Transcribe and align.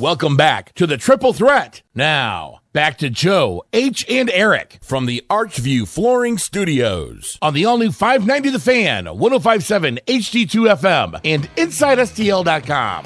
Welcome 0.00 0.34
back 0.34 0.72
to 0.76 0.86
the 0.86 0.96
Triple 0.96 1.34
Threat. 1.34 1.82
Now, 1.94 2.60
back 2.72 2.96
to 2.98 3.10
Joe, 3.10 3.64
H, 3.74 4.06
and 4.08 4.30
Eric 4.30 4.78
from 4.80 5.04
the 5.04 5.22
Archview 5.28 5.86
Flooring 5.86 6.38
Studios 6.38 7.36
on 7.42 7.52
the 7.52 7.66
all 7.66 7.76
new 7.76 7.92
590 7.92 8.48
The 8.48 8.58
Fan, 8.58 9.04
1057 9.04 9.98
HD2 10.06 10.74
FM, 10.74 11.20
and 11.22 11.54
InsideSTL.com. 11.54 13.04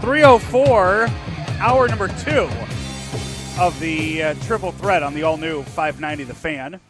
304, 0.00 1.08
hour 1.58 1.88
number 1.88 2.06
two 2.06 2.48
of 3.58 3.76
the 3.80 4.22
uh, 4.22 4.34
triple 4.42 4.70
threat 4.70 5.02
on 5.02 5.12
the 5.12 5.24
all 5.24 5.38
new 5.38 5.64
590 5.64 6.22
The 6.22 6.34
Fan. 6.34 6.80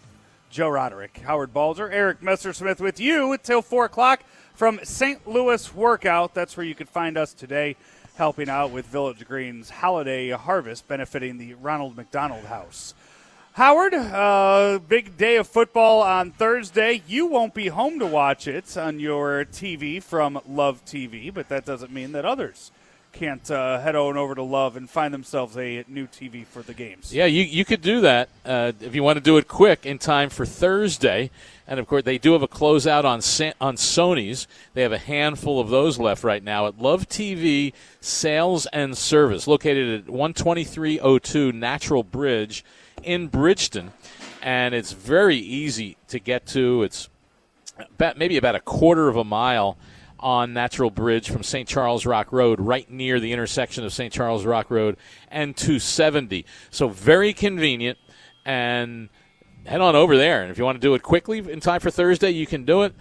Joe 0.54 0.68
Roderick, 0.68 1.20
Howard 1.26 1.52
Balzer, 1.52 1.90
Eric 1.90 2.20
Messersmith 2.20 2.78
with 2.78 3.00
you 3.00 3.32
until 3.32 3.60
4 3.60 3.86
o'clock 3.86 4.22
from 4.54 4.78
St. 4.84 5.26
Louis 5.26 5.74
Workout. 5.74 6.32
That's 6.32 6.56
where 6.56 6.64
you 6.64 6.76
can 6.76 6.86
find 6.86 7.18
us 7.18 7.34
today, 7.34 7.74
helping 8.14 8.48
out 8.48 8.70
with 8.70 8.86
Village 8.86 9.26
Green's 9.26 9.68
holiday 9.68 10.30
harvest, 10.30 10.86
benefiting 10.86 11.38
the 11.38 11.54
Ronald 11.54 11.96
McDonald 11.96 12.44
House. 12.44 12.94
Howard, 13.54 13.94
uh, 13.94 14.78
big 14.86 15.16
day 15.16 15.34
of 15.38 15.48
football 15.48 16.02
on 16.02 16.30
Thursday. 16.30 17.02
You 17.08 17.26
won't 17.26 17.52
be 17.52 17.66
home 17.66 17.98
to 17.98 18.06
watch 18.06 18.46
it 18.46 18.76
on 18.76 19.00
your 19.00 19.44
TV 19.46 20.00
from 20.00 20.40
Love 20.48 20.84
TV, 20.84 21.34
but 21.34 21.48
that 21.48 21.64
doesn't 21.64 21.90
mean 21.90 22.12
that 22.12 22.24
others 22.24 22.70
can't 23.14 23.48
uh, 23.48 23.80
head 23.80 23.94
on 23.94 24.16
over 24.16 24.34
to 24.34 24.42
Love 24.42 24.76
and 24.76 24.90
find 24.90 25.14
themselves 25.14 25.56
a 25.56 25.84
new 25.86 26.06
TV 26.06 26.44
for 26.44 26.62
the 26.62 26.74
games. 26.74 27.14
Yeah, 27.14 27.26
you, 27.26 27.44
you 27.44 27.64
could 27.64 27.80
do 27.80 28.00
that 28.00 28.28
uh, 28.44 28.72
if 28.80 28.94
you 28.94 29.02
want 29.02 29.16
to 29.16 29.22
do 29.22 29.36
it 29.36 29.46
quick 29.46 29.86
in 29.86 29.98
time 29.98 30.30
for 30.30 30.44
Thursday. 30.44 31.30
And 31.66 31.80
of 31.80 31.86
course, 31.86 32.02
they 32.02 32.18
do 32.18 32.32
have 32.32 32.42
a 32.42 32.48
closeout 32.48 33.04
on 33.04 33.20
on 33.60 33.76
Sony's. 33.76 34.46
They 34.74 34.82
have 34.82 34.92
a 34.92 34.98
handful 34.98 35.60
of 35.60 35.70
those 35.70 35.98
left 35.98 36.24
right 36.24 36.42
now 36.42 36.66
at 36.66 36.78
Love 36.78 37.08
TV 37.08 37.72
Sales 38.00 38.66
and 38.66 38.98
Service, 38.98 39.46
located 39.46 40.00
at 40.00 40.06
12302 40.06 41.52
Natural 41.52 42.02
Bridge 42.02 42.64
in 43.02 43.28
Bridgeton, 43.28 43.92
and 44.42 44.74
it's 44.74 44.92
very 44.92 45.36
easy 45.36 45.96
to 46.08 46.18
get 46.18 46.46
to. 46.48 46.82
It's 46.82 47.08
about, 47.78 48.18
maybe 48.18 48.36
about 48.36 48.56
a 48.56 48.60
quarter 48.60 49.08
of 49.08 49.16
a 49.16 49.24
mile 49.24 49.78
on 50.24 50.54
Natural 50.54 50.90
Bridge 50.90 51.28
from 51.28 51.42
St. 51.42 51.68
Charles 51.68 52.06
Rock 52.06 52.32
Road, 52.32 52.58
right 52.58 52.90
near 52.90 53.20
the 53.20 53.30
intersection 53.30 53.84
of 53.84 53.92
St. 53.92 54.10
Charles 54.10 54.46
Rock 54.46 54.70
Road 54.70 54.96
and 55.30 55.54
270. 55.54 56.46
So 56.70 56.88
very 56.88 57.34
convenient, 57.34 57.98
and 58.46 59.10
head 59.66 59.82
on 59.82 59.94
over 59.94 60.16
there. 60.16 60.42
And 60.42 60.50
if 60.50 60.56
you 60.56 60.64
want 60.64 60.76
to 60.76 60.80
do 60.80 60.94
it 60.94 61.02
quickly 61.02 61.38
in 61.38 61.60
time 61.60 61.80
for 61.80 61.90
Thursday, 61.90 62.30
you 62.30 62.46
can 62.46 62.64
do 62.64 62.82
it. 62.82 62.94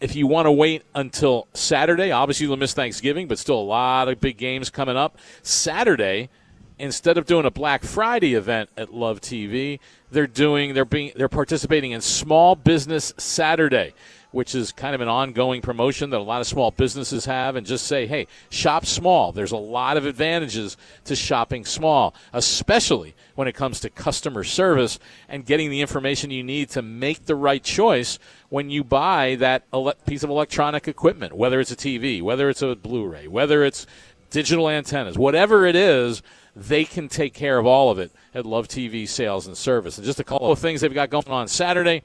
If 0.00 0.16
you 0.16 0.26
want 0.26 0.46
to 0.46 0.52
wait 0.52 0.82
until 0.94 1.46
Saturday, 1.52 2.10
obviously 2.10 2.46
you'll 2.46 2.56
miss 2.56 2.72
Thanksgiving, 2.72 3.28
but 3.28 3.38
still 3.38 3.58
a 3.58 3.60
lot 3.60 4.08
of 4.08 4.18
big 4.18 4.38
games 4.38 4.70
coming 4.70 4.96
up. 4.96 5.18
Saturday, 5.42 6.30
instead 6.78 7.18
of 7.18 7.26
doing 7.26 7.44
a 7.44 7.50
Black 7.50 7.82
Friday 7.82 8.34
event 8.34 8.70
at 8.78 8.94
Love 8.94 9.20
TV, 9.20 9.78
they're 10.10 10.26
doing 10.26 10.72
they're 10.72 10.86
being 10.86 11.12
they're 11.14 11.28
participating 11.28 11.90
in 11.90 12.00
Small 12.00 12.56
Business 12.56 13.12
Saturday 13.18 13.92
which 14.32 14.54
is 14.54 14.72
kind 14.72 14.94
of 14.94 15.00
an 15.00 15.08
ongoing 15.08 15.60
promotion 15.60 16.10
that 16.10 16.18
a 16.18 16.22
lot 16.22 16.40
of 16.40 16.46
small 16.46 16.70
businesses 16.70 17.24
have, 17.24 17.56
and 17.56 17.66
just 17.66 17.86
say, 17.86 18.06
hey, 18.06 18.26
shop 18.48 18.86
small. 18.86 19.32
There's 19.32 19.52
a 19.52 19.56
lot 19.56 19.96
of 19.96 20.06
advantages 20.06 20.76
to 21.04 21.16
shopping 21.16 21.64
small, 21.64 22.14
especially 22.32 23.14
when 23.34 23.48
it 23.48 23.54
comes 23.54 23.80
to 23.80 23.90
customer 23.90 24.44
service 24.44 24.98
and 25.28 25.46
getting 25.46 25.70
the 25.70 25.80
information 25.80 26.30
you 26.30 26.44
need 26.44 26.70
to 26.70 26.82
make 26.82 27.26
the 27.26 27.34
right 27.34 27.62
choice 27.62 28.18
when 28.48 28.70
you 28.70 28.84
buy 28.84 29.36
that 29.36 29.64
ele- 29.72 29.94
piece 30.06 30.22
of 30.22 30.30
electronic 30.30 30.86
equipment, 30.86 31.32
whether 31.32 31.60
it's 31.60 31.70
a 31.70 31.76
TV, 31.76 32.22
whether 32.22 32.48
it's 32.48 32.62
a 32.62 32.76
Blu 32.76 33.06
ray, 33.06 33.26
whether 33.26 33.64
it's 33.64 33.86
digital 34.30 34.68
antennas, 34.68 35.18
whatever 35.18 35.66
it 35.66 35.76
is. 35.76 36.22
They 36.56 36.84
can 36.84 37.08
take 37.08 37.32
care 37.32 37.58
of 37.58 37.66
all 37.66 37.90
of 37.90 38.00
it 38.00 38.10
at 38.34 38.44
Love 38.44 38.66
TV 38.66 39.08
Sales 39.08 39.46
and 39.46 39.56
Service. 39.56 39.98
And 39.98 40.04
just 40.04 40.18
a 40.18 40.24
couple 40.24 40.50
of 40.50 40.58
things 40.58 40.80
they've 40.80 40.92
got 40.92 41.08
going 41.08 41.28
on 41.28 41.46
Saturday. 41.46 42.02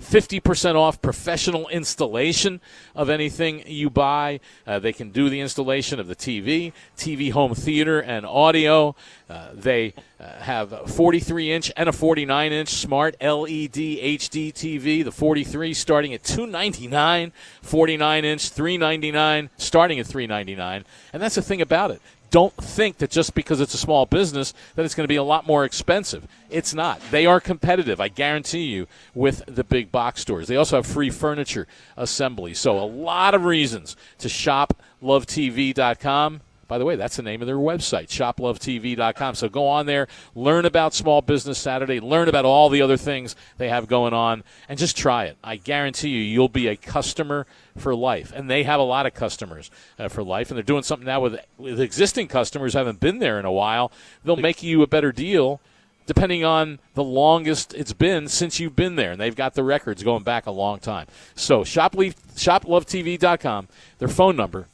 50% 0.00 0.74
off 0.74 1.00
professional 1.00 1.68
installation 1.68 2.60
of 2.94 3.08
anything 3.08 3.62
you 3.66 3.90
buy. 3.90 4.40
Uh, 4.66 4.78
they 4.78 4.92
can 4.92 5.10
do 5.10 5.28
the 5.28 5.40
installation 5.40 6.00
of 6.00 6.08
the 6.08 6.16
TV, 6.16 6.72
TV 6.96 7.32
home 7.32 7.54
theater, 7.54 8.00
and 8.00 8.26
audio. 8.26 8.94
Uh, 9.28 9.48
they 9.52 9.94
uh, 10.20 10.40
have 10.40 10.90
43 10.90 11.52
inch 11.52 11.72
and 11.76 11.88
a 11.88 11.92
49 11.92 12.52
inch 12.52 12.68
smart 12.68 13.16
LED 13.20 13.72
HD 13.72 14.52
TV. 14.52 15.04
The 15.04 15.12
43 15.12 15.74
starting 15.74 16.14
at 16.14 16.22
299, 16.24 17.32
49 17.62 18.24
inch 18.24 18.48
399, 18.48 19.50
starting 19.56 20.00
at 20.00 20.06
399. 20.06 20.84
And 21.12 21.22
that's 21.22 21.34
the 21.34 21.42
thing 21.42 21.60
about 21.60 21.90
it 21.90 22.00
don't 22.30 22.54
think 22.54 22.98
that 22.98 23.10
just 23.10 23.34
because 23.34 23.60
it's 23.60 23.74
a 23.74 23.78
small 23.78 24.06
business 24.06 24.54
that 24.74 24.84
it's 24.84 24.94
going 24.94 25.04
to 25.04 25.08
be 25.08 25.16
a 25.16 25.22
lot 25.22 25.46
more 25.46 25.64
expensive. 25.64 26.26
It's 26.50 26.74
not. 26.74 27.00
They 27.10 27.26
are 27.26 27.40
competitive, 27.40 28.00
I 28.00 28.08
guarantee 28.08 28.64
you, 28.64 28.86
with 29.14 29.42
the 29.46 29.64
big 29.64 29.90
box 29.90 30.20
stores. 30.20 30.48
They 30.48 30.56
also 30.56 30.76
have 30.76 30.86
free 30.86 31.10
furniture 31.10 31.66
assembly. 31.96 32.54
So 32.54 32.78
a 32.78 32.86
lot 32.86 33.34
of 33.34 33.44
reasons 33.44 33.96
to 34.18 34.28
shop 34.28 34.82
lovetv.com. 35.02 36.40
By 36.68 36.78
the 36.78 36.84
way, 36.84 36.96
that's 36.96 37.16
the 37.16 37.22
name 37.22 37.42
of 37.42 37.46
their 37.46 37.56
website, 37.56 38.08
shoplovetv.com. 38.08 39.34
So 39.36 39.48
go 39.48 39.68
on 39.68 39.86
there, 39.86 40.08
learn 40.34 40.64
about 40.64 40.94
Small 40.94 41.22
Business 41.22 41.58
Saturday, 41.58 42.00
learn 42.00 42.28
about 42.28 42.44
all 42.44 42.68
the 42.68 42.82
other 42.82 42.96
things 42.96 43.36
they 43.56 43.68
have 43.68 43.86
going 43.86 44.12
on, 44.12 44.42
and 44.68 44.78
just 44.78 44.96
try 44.96 45.26
it. 45.26 45.36
I 45.44 45.56
guarantee 45.56 46.08
you, 46.08 46.20
you'll 46.20 46.48
be 46.48 46.66
a 46.66 46.76
customer 46.76 47.46
for 47.76 47.94
life. 47.94 48.32
And 48.34 48.50
they 48.50 48.64
have 48.64 48.80
a 48.80 48.84
lot 48.84 49.06
of 49.06 49.14
customers 49.14 49.70
uh, 49.98 50.08
for 50.08 50.24
life, 50.24 50.50
and 50.50 50.56
they're 50.56 50.64
doing 50.64 50.82
something 50.82 51.06
now 51.06 51.20
with, 51.20 51.38
with 51.56 51.80
existing 51.80 52.28
customers 52.28 52.72
who 52.72 52.78
haven't 52.78 53.00
been 53.00 53.20
there 53.20 53.38
in 53.38 53.44
a 53.44 53.52
while. 53.52 53.92
They'll 54.24 54.36
make 54.36 54.62
you 54.62 54.82
a 54.82 54.86
better 54.86 55.12
deal 55.12 55.60
depending 56.06 56.44
on 56.44 56.78
the 56.94 57.04
longest 57.04 57.74
it's 57.74 57.92
been 57.92 58.28
since 58.28 58.60
you've 58.60 58.76
been 58.76 58.96
there. 58.96 59.12
And 59.12 59.20
they've 59.20 59.36
got 59.36 59.52
the 59.54 59.64
records 59.64 60.02
going 60.02 60.22
back 60.22 60.46
a 60.46 60.52
long 60.52 60.78
time. 60.78 61.06
So 61.34 61.62
shoplovetv.com, 61.62 63.68
their 63.98 64.08
phone 64.08 64.36
number, 64.36 64.66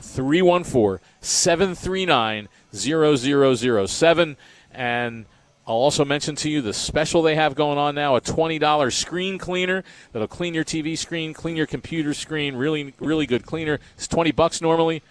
314 0.00 1.04
739 1.20 2.48
0007. 2.74 4.36
And 4.72 5.26
I'll 5.66 5.74
also 5.74 6.04
mention 6.04 6.36
to 6.36 6.50
you 6.50 6.62
the 6.62 6.72
special 6.72 7.22
they 7.22 7.34
have 7.34 7.54
going 7.54 7.78
on 7.78 7.94
now 7.94 8.14
a 8.14 8.20
$20 8.20 8.92
screen 8.92 9.38
cleaner 9.38 9.82
that'll 10.12 10.28
clean 10.28 10.54
your 10.54 10.64
TV 10.64 10.96
screen, 10.96 11.34
clean 11.34 11.56
your 11.56 11.66
computer 11.66 12.14
screen. 12.14 12.54
Really, 12.54 12.94
really 13.00 13.26
good 13.26 13.44
cleaner. 13.44 13.80
It's 13.96 14.06
20 14.06 14.30
bucks 14.32 14.60
normally. 14.60 15.02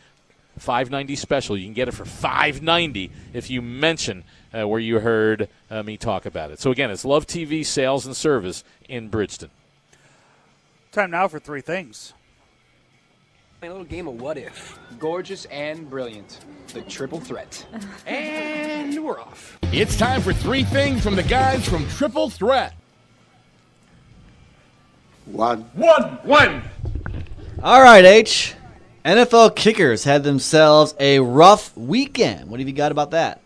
590 0.57 1.17
special. 1.17 1.57
You 1.57 1.65
can 1.65 1.73
get 1.73 1.89
it 1.89 1.93
for 1.93 2.05
590 2.05 3.11
if 3.33 3.49
you 3.49 3.61
mention 3.61 4.23
uh, 4.53 4.65
where 4.65 4.79
you 4.79 4.99
heard 4.99 5.49
uh, 5.69 5.83
me 5.83 5.97
talk 5.97 6.25
about 6.25 6.51
it. 6.51 6.59
So 6.59 6.71
again, 6.71 6.89
it's 6.89 7.03
Love 7.03 7.27
TV 7.27 7.65
Sales 7.65 8.05
and 8.05 8.15
Service 8.15 8.63
in 8.87 9.09
Bridgeton. 9.09 9.49
Time 10.93 11.11
now 11.11 11.27
for 11.27 11.39
three 11.39 11.59
things. 11.59 12.13
A 13.65 13.69
little 13.69 13.83
game 13.83 14.07
of 14.07 14.21
what 14.21 14.37
if. 14.37 14.77
Gorgeous 14.99 15.45
and 15.45 15.89
brilliant. 15.89 16.45
The 16.67 16.83
triple 16.83 17.19
threat. 17.19 17.65
and 18.05 19.03
we're 19.03 19.19
off. 19.19 19.57
It's 19.71 19.97
time 19.97 20.21
for 20.21 20.33
three 20.33 20.63
things 20.63 21.01
from 21.01 21.15
the 21.15 21.23
guys 21.23 21.67
from 21.67 21.87
Triple 21.87 22.29
Threat. 22.29 22.75
One. 25.25 25.61
One. 25.73 26.03
One. 26.21 26.61
All 27.63 27.81
right, 27.81 28.05
H. 28.05 28.53
NFL 29.03 29.55
kickers 29.55 30.03
had 30.03 30.23
themselves 30.23 30.93
a 30.99 31.17
rough 31.19 31.75
weekend. 31.75 32.51
What 32.51 32.59
have 32.59 32.69
you 32.69 32.75
got 32.75 32.91
about 32.91 33.11
that? 33.11 33.41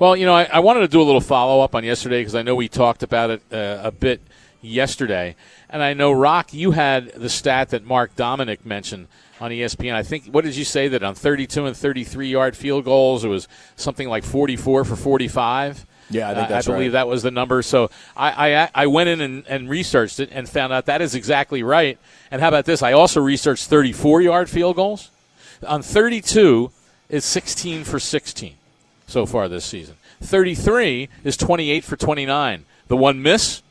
Well, 0.00 0.16
you 0.16 0.26
know, 0.26 0.34
I, 0.34 0.48
I 0.52 0.58
wanted 0.58 0.80
to 0.80 0.88
do 0.88 1.00
a 1.00 1.04
little 1.04 1.20
follow 1.20 1.62
up 1.62 1.76
on 1.76 1.84
yesterday 1.84 2.22
because 2.22 2.34
I 2.34 2.42
know 2.42 2.56
we 2.56 2.68
talked 2.68 3.04
about 3.04 3.30
it 3.30 3.42
uh, 3.52 3.82
a 3.84 3.92
bit 3.92 4.20
yesterday. 4.60 5.36
And 5.70 5.80
I 5.80 5.94
know, 5.94 6.10
Rock, 6.10 6.52
you 6.52 6.72
had 6.72 7.12
the 7.12 7.28
stat 7.28 7.68
that 7.68 7.84
Mark 7.84 8.16
Dominik 8.16 8.64
mentioned 8.64 9.06
on 9.40 9.50
ESPN. 9.50 9.94
I 9.94 10.02
think, 10.02 10.26
what 10.26 10.44
did 10.44 10.56
you 10.56 10.64
say 10.64 10.88
that 10.88 11.02
on 11.02 11.14
32 11.14 11.66
and 11.66 11.76
33 11.76 12.28
yard 12.28 12.56
field 12.56 12.84
goals, 12.84 13.24
it 13.24 13.28
was 13.28 13.48
something 13.76 14.08
like 14.08 14.24
44 14.24 14.84
for 14.84 14.96
45? 14.96 15.86
Yeah, 16.10 16.30
I 16.30 16.34
think 16.34 16.48
that's 16.48 16.68
uh, 16.68 16.72
I 16.72 16.74
believe 16.74 16.92
right. 16.92 17.00
that 17.00 17.08
was 17.08 17.22
the 17.22 17.30
number. 17.30 17.60
So 17.62 17.90
I, 18.16 18.54
I, 18.54 18.70
I 18.74 18.86
went 18.86 19.10
in 19.10 19.20
and, 19.20 19.46
and 19.46 19.68
researched 19.68 20.20
it 20.20 20.30
and 20.32 20.48
found 20.48 20.72
out 20.72 20.86
that 20.86 21.02
is 21.02 21.14
exactly 21.14 21.62
right. 21.62 21.98
And 22.30 22.40
how 22.40 22.48
about 22.48 22.64
this? 22.64 22.82
I 22.82 22.92
also 22.92 23.20
researched 23.20 23.68
34 23.68 24.22
yard 24.22 24.48
field 24.48 24.76
goals. 24.76 25.10
On 25.66 25.82
32 25.82 26.70
is 27.08 27.24
16 27.24 27.84
for 27.84 27.98
16 27.98 28.54
so 29.06 29.26
far 29.26 29.48
this 29.48 29.64
season. 29.64 29.96
33 30.20 31.08
is 31.24 31.36
28 31.36 31.84
for 31.84 31.96
29. 31.96 32.64
The 32.88 32.96
one 32.96 33.22
miss, 33.22 33.62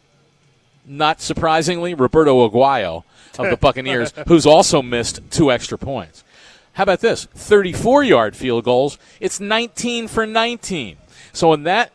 not 0.86 1.22
surprisingly, 1.22 1.94
Roberto 1.94 2.48
Aguayo 2.48 3.04
of 3.40 3.50
the 3.50 3.58
Buccaneers, 3.58 4.14
who's 4.28 4.46
also 4.46 4.82
missed 4.82 5.20
two 5.30 5.52
extra 5.52 5.78
points. 5.78 6.24
How 6.74 6.84
about 6.84 7.00
this? 7.00 7.26
34 7.26 8.04
yard 8.04 8.36
field 8.36 8.64
goals, 8.64 8.98
it's 9.20 9.40
19 9.40 10.08
for 10.08 10.26
19. 10.26 10.98
So 11.34 11.54
in 11.54 11.64
that 11.64 11.92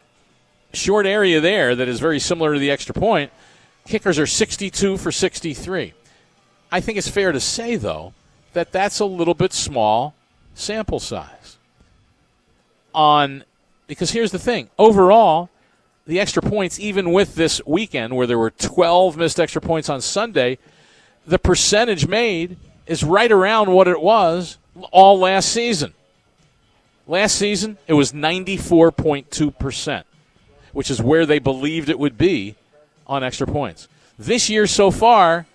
short 0.73 1.07
area 1.07 1.41
there 1.41 1.75
that 1.77 1.89
is 1.89 2.01
very 2.01 2.19
similar 2.19 2.55
to 2.55 2.59
the 2.59 2.71
extra 2.71 2.95
point, 2.95 3.31
kickers 3.87 4.19
are 4.19 4.27
62 4.27 4.97
for 4.97 5.13
63. 5.13 5.95
I 6.71 6.81
think 6.81 6.99
it's 6.99 7.09
fair 7.09 7.33
to 7.33 7.41
say, 7.41 7.77
though, 7.77 8.15
that 8.55 8.73
that's 8.73 8.99
a 8.99 9.05
little 9.05 9.35
bit 9.35 9.53
small 9.53 10.15
sample 10.55 11.01
size. 11.01 11.59
On 12.95 13.45
because 13.87 14.11
here's 14.11 14.33
the 14.33 14.39
thing: 14.39 14.69
overall, 14.79 15.51
the 16.07 16.19
extra 16.19 16.43
points, 16.43 16.81
even 16.81 17.13
with 17.13 17.35
this 17.35 17.61
weekend 17.67 18.17
where 18.17 18.27
there 18.27 18.39
were 18.39 18.51
12 18.51 19.17
missed 19.17 19.39
extra 19.39 19.61
points 19.61 19.89
on 19.89 20.01
Sunday, 20.01 20.59
the 21.27 21.39
percentage 21.39 22.07
made 22.07 22.57
is 22.87 23.05
right 23.05 23.31
around 23.31 23.71
what 23.71 23.89
it 23.89 24.01
was 24.01 24.59
all 24.91 25.19
last 25.19 25.51
season. 25.51 25.95
Last 27.07 27.37
season, 27.37 27.79
it 27.87 27.95
was 27.95 28.13
94.2%, 28.13 30.05
which 30.73 30.91
is 30.91 31.03
where 31.03 31.27
they 31.27 31.39
believed 31.39 31.89
it 31.89 31.99
would 31.99 32.17
be 32.17 32.55
on 33.07 33.25
extra 33.25 33.47
points. 33.47 33.89
This 34.19 34.49
year 34.49 34.67
so 34.67 34.91
far, 34.91 35.47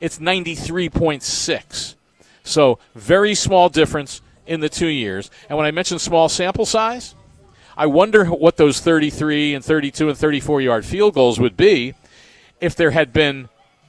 it's 0.00 0.18
93.6. 0.18 1.94
So, 2.42 2.78
very 2.94 3.34
small 3.34 3.68
difference 3.68 4.22
in 4.46 4.60
the 4.60 4.68
two 4.68 4.88
years. 4.88 5.30
And 5.48 5.56
when 5.56 5.66
I 5.66 5.70
mentioned 5.70 6.00
small 6.00 6.28
sample 6.28 6.66
size, 6.66 7.14
I 7.76 7.86
wonder 7.86 8.24
what 8.24 8.56
those 8.56 8.80
33 8.80 9.54
and 9.54 9.64
32 9.64 10.08
and 10.08 10.18
34 10.18 10.60
yard 10.62 10.84
field 10.84 11.14
goals 11.14 11.38
would 11.38 11.56
be 11.56 11.94
if 12.60 12.74
there 12.74 12.90
had 12.90 13.12
been 13.12 13.48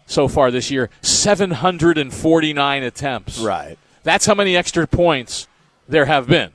so 0.09 0.27
far 0.27 0.51
this 0.51 0.69
year 0.71 0.89
749 1.01 2.83
attempts. 2.83 3.39
Right. 3.39 3.77
That's 4.03 4.25
how 4.25 4.33
many 4.33 4.57
extra 4.57 4.87
points 4.87 5.47
there 5.87 6.05
have 6.05 6.27
been 6.27 6.51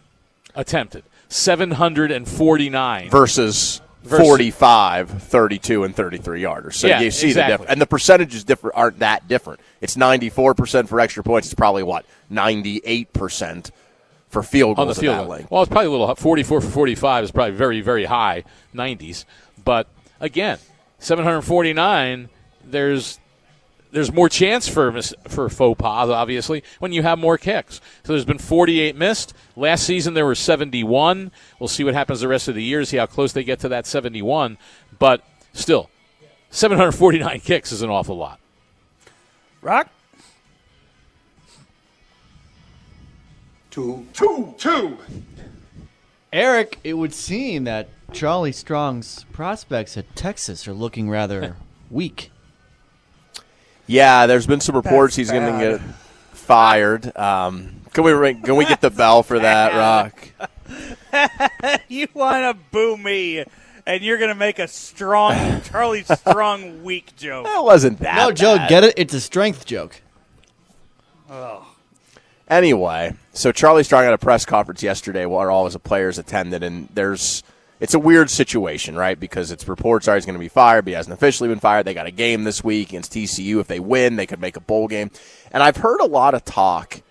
attempted. 0.55 1.05
749 1.29 3.11
versus, 3.11 3.81
Versus- 4.03 4.27
45, 4.27 5.09
32, 5.23 5.85
and 5.85 5.97
33 5.97 6.43
yarders. 6.43 6.75
So 6.75 6.87
Yeah, 6.89 7.01
you 7.01 7.11
see 7.11 7.27
the 7.29 7.31
exactly. 7.31 7.53
difference. 7.53 7.71
And 7.73 7.81
the 7.81 7.87
percentages 7.87 8.45
differ, 8.45 8.75
aren't 8.75 8.99
that 8.99 9.27
different. 9.29 9.61
It's 9.81 9.97
94% 9.97 10.89
for 10.89 11.01
extra 11.01 11.23
points. 11.23 11.47
It's 11.49 11.55
probably, 11.55 11.83
what, 11.83 12.05
98% 12.31 13.71
for 14.29 14.43
field 14.43 14.77
goals 14.77 14.85
on 14.85 14.89
the 14.95 15.01
field. 15.01 15.47
Well, 15.49 15.63
it's 15.63 15.71
probably 15.71 15.87
a 15.87 15.91
little 15.91 16.13
44 16.15 16.61
for 16.61 16.69
45 16.69 17.25
is 17.25 17.31
probably 17.31 17.55
very 17.55 17.81
very 17.81 18.05
high 18.05 18.43
90s. 18.75 19.25
But 19.65 19.87
again, 20.21 20.59
749 20.99 22.29
there's 22.65 23.21
there's 23.95 24.13
more 24.13 24.29
chance 24.29 24.69
for 24.69 25.01
for 25.29 25.49
faux 25.49 25.81
pas 25.81 26.09
obviously 26.09 26.65
when 26.81 26.93
you 26.93 27.03
have 27.03 27.19
more 27.19 27.39
kicks. 27.39 27.81
So 28.03 28.13
there's 28.13 28.25
been 28.25 28.39
48 28.39 28.97
missed. 28.97 29.33
Last 29.55 29.85
season 29.85 30.15
there 30.15 30.27
were 30.27 30.35
71. 30.35 31.31
We'll 31.61 31.69
see 31.69 31.85
what 31.85 31.95
happens 31.95 32.21
the 32.21 32.29
rest 32.29 32.49
of 32.49 32.57
the 32.57 32.63
year, 32.63 32.85
see 32.85 32.97
how 32.97 33.07
close 33.07 33.33
they 33.33 33.45
get 33.45 33.61
to 33.61 33.69
that 33.69 33.87
71, 33.87 34.59
but 34.99 35.25
still 35.53 35.91
749 36.51 37.41
kicks 37.45 37.71
is 37.71 37.83
an 37.83 37.91
awful 37.91 38.17
lot. 38.17 38.41
Rock? 39.63 39.89
Two, 43.71 44.07
two, 44.13 44.55
two. 44.59 44.99
Eric, 46.33 46.79
it 46.83 46.95
would 46.95 47.15
seem 47.15 47.65
that 47.65 47.89
Charlie 48.13 48.53
Strong's 48.53 49.25
prospects 49.33 49.97
at 49.97 50.15
Texas 50.17 50.67
are 50.67 50.73
looking 50.73 51.09
rather 51.09 51.57
weak. 51.91 52.31
Yeah, 53.87 54.27
there's 54.27 54.47
been 54.47 54.61
some 54.61 54.77
reports 54.77 55.17
That's 55.17 55.29
he's 55.29 55.31
going 55.31 55.53
to 55.53 55.59
get 55.59 55.81
fired. 56.33 57.17
Um, 57.17 57.81
can 57.93 58.05
we 58.05 58.13
ring, 58.13 58.43
can 58.43 58.57
we 58.57 58.65
get 58.65 58.81
the 58.81 58.91
bell 58.91 59.23
for 59.23 59.39
that, 59.39 59.75
Rock? 59.77 60.29
You 61.89 62.09
want 62.15 62.57
to 62.59 62.65
boo 62.73 62.97
me, 62.97 63.45
and 63.87 64.03
you're 64.03 64.19
going 64.19 64.31
to 64.31 64.35
make 64.35 64.59
a 64.59 64.67
strong, 64.67 65.61
Charlie 65.63 66.03
Strong 66.03 66.83
weak 66.83 67.15
joke. 67.17 67.45
That 67.45 67.63
wasn't 67.63 68.01
that. 68.01 68.17
no, 68.17 68.33
Joe, 68.33 68.57
bad. 68.57 68.69
get 68.69 68.85
it? 68.85 68.95
It's 68.97 69.15
a 69.15 69.21
strength 69.21 69.65
joke. 69.65 70.01
Oh. 71.31 71.67
Anyway, 72.49 73.15
so 73.33 73.53
Charlie 73.53 73.85
Strong 73.85 74.05
had 74.05 74.13
a 74.13 74.19
press 74.19 74.45
conference 74.45 74.83
yesterday 74.83 75.25
where 75.27 75.51
all 75.51 75.67
his 75.67 75.77
players 75.77 76.19
attended, 76.19 76.65
and 76.65 76.89
there's 76.95 77.45
it's 77.85 77.93
a 77.93 77.99
weird 77.99 78.31
situation, 78.31 78.97
right? 78.97 79.21
Because 79.21 79.51
it's 79.51 79.69
reports 79.69 80.09
are 80.09 80.15
he's 80.15 80.25
going 80.25 80.37
to 80.37 80.41
be 80.41 80.49
fired, 80.49 80.87
but 80.87 80.93
he 80.93 80.95
hasn't 80.95 81.13
officially 81.13 81.51
been 81.51 81.61
fired. 81.61 81.85
They 81.85 81.93
got 81.93 82.07
a 82.07 82.11
game 82.11 82.45
this 82.45 82.65
week 82.65 82.89
against 82.89 83.13
TCU. 83.13 83.61
If 83.61 83.67
they 83.67 83.79
win, 83.79 84.17
they 84.17 84.25
could 84.25 84.41
make 84.41 84.57
a 84.57 84.61
bowl 84.61 84.89
game. 84.89 85.11
And 85.53 85.63
I've 85.63 85.77
heard 85.77 86.01
a 86.01 86.07
lot 86.07 86.33
of 86.33 86.47
talk, 86.47 87.03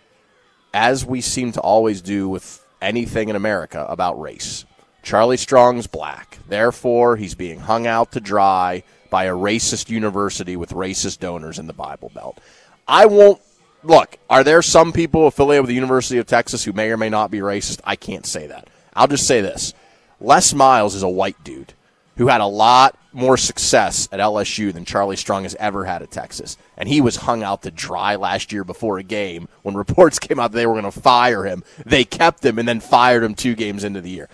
as 0.73 1.05
we 1.05 1.21
seem 1.21 1.51
to 1.51 1.61
always 1.61 2.01
do 2.01 2.27
with 2.27 2.65
anything 2.81 3.29
in 3.29 3.35
America, 3.35 3.85
about 3.87 4.19
race. 4.19 4.65
Charlie 5.03 5.37
Strong's 5.37 5.85
black, 5.85 6.39
therefore 6.47 7.17
he's 7.17 7.35
being 7.35 7.59
hung 7.59 7.85
out 7.85 8.11
to 8.13 8.19
dry 8.19 8.81
by 9.11 9.25
a 9.25 9.35
racist 9.35 9.91
university 9.91 10.55
with 10.55 10.71
racist 10.71 11.19
donors 11.19 11.59
in 11.59 11.67
the 11.67 11.73
Bible 11.73 12.09
Belt. 12.15 12.41
I 12.87 13.05
won't 13.05 13.39
look, 13.83 14.17
are 14.27 14.43
there 14.43 14.63
some 14.63 14.91
people 14.91 15.27
affiliated 15.27 15.61
with 15.61 15.69
the 15.69 15.75
University 15.75 16.17
of 16.17 16.25
Texas 16.25 16.63
who 16.63 16.73
may 16.73 16.89
or 16.89 16.97
may 16.97 17.09
not 17.09 17.29
be 17.29 17.41
racist? 17.41 17.79
I 17.83 17.95
can't 17.95 18.25
say 18.25 18.47
that. 18.47 18.69
I'll 18.95 19.07
just 19.07 19.27
say 19.27 19.39
this. 19.39 19.75
Les 20.23 20.53
Miles 20.53 20.95
is 20.95 21.03
a 21.03 21.09
white 21.09 21.43
dude 21.43 21.73
who 22.15 22.27
had 22.27 22.41
a 22.41 22.45
lot 22.45 22.97
more 23.11 23.37
success 23.37 24.07
at 24.11 24.19
LSU 24.19 24.73
than 24.73 24.85
Charlie 24.85 25.17
Strong 25.17 25.43
has 25.43 25.55
ever 25.55 25.85
had 25.85 26.01
at 26.01 26.11
Texas. 26.11 26.57
And 26.77 26.87
he 26.87 27.01
was 27.01 27.17
hung 27.17 27.43
out 27.43 27.61
to 27.63 27.71
dry 27.71 28.15
last 28.15 28.51
year 28.51 28.63
before 28.63 28.97
a 28.97 29.03
game 29.03 29.47
when 29.63 29.75
reports 29.75 30.19
came 30.19 30.39
out 30.39 30.51
that 30.51 30.57
they 30.57 30.65
were 30.65 30.79
going 30.79 30.91
to 30.91 30.99
fire 30.99 31.43
him. 31.43 31.63
They 31.85 32.05
kept 32.05 32.45
him 32.45 32.57
and 32.57 32.67
then 32.67 32.79
fired 32.79 33.23
him 33.23 33.35
two 33.35 33.53
games 33.53 33.83
into 33.83 34.01
the 34.01 34.09
year. 34.09 34.29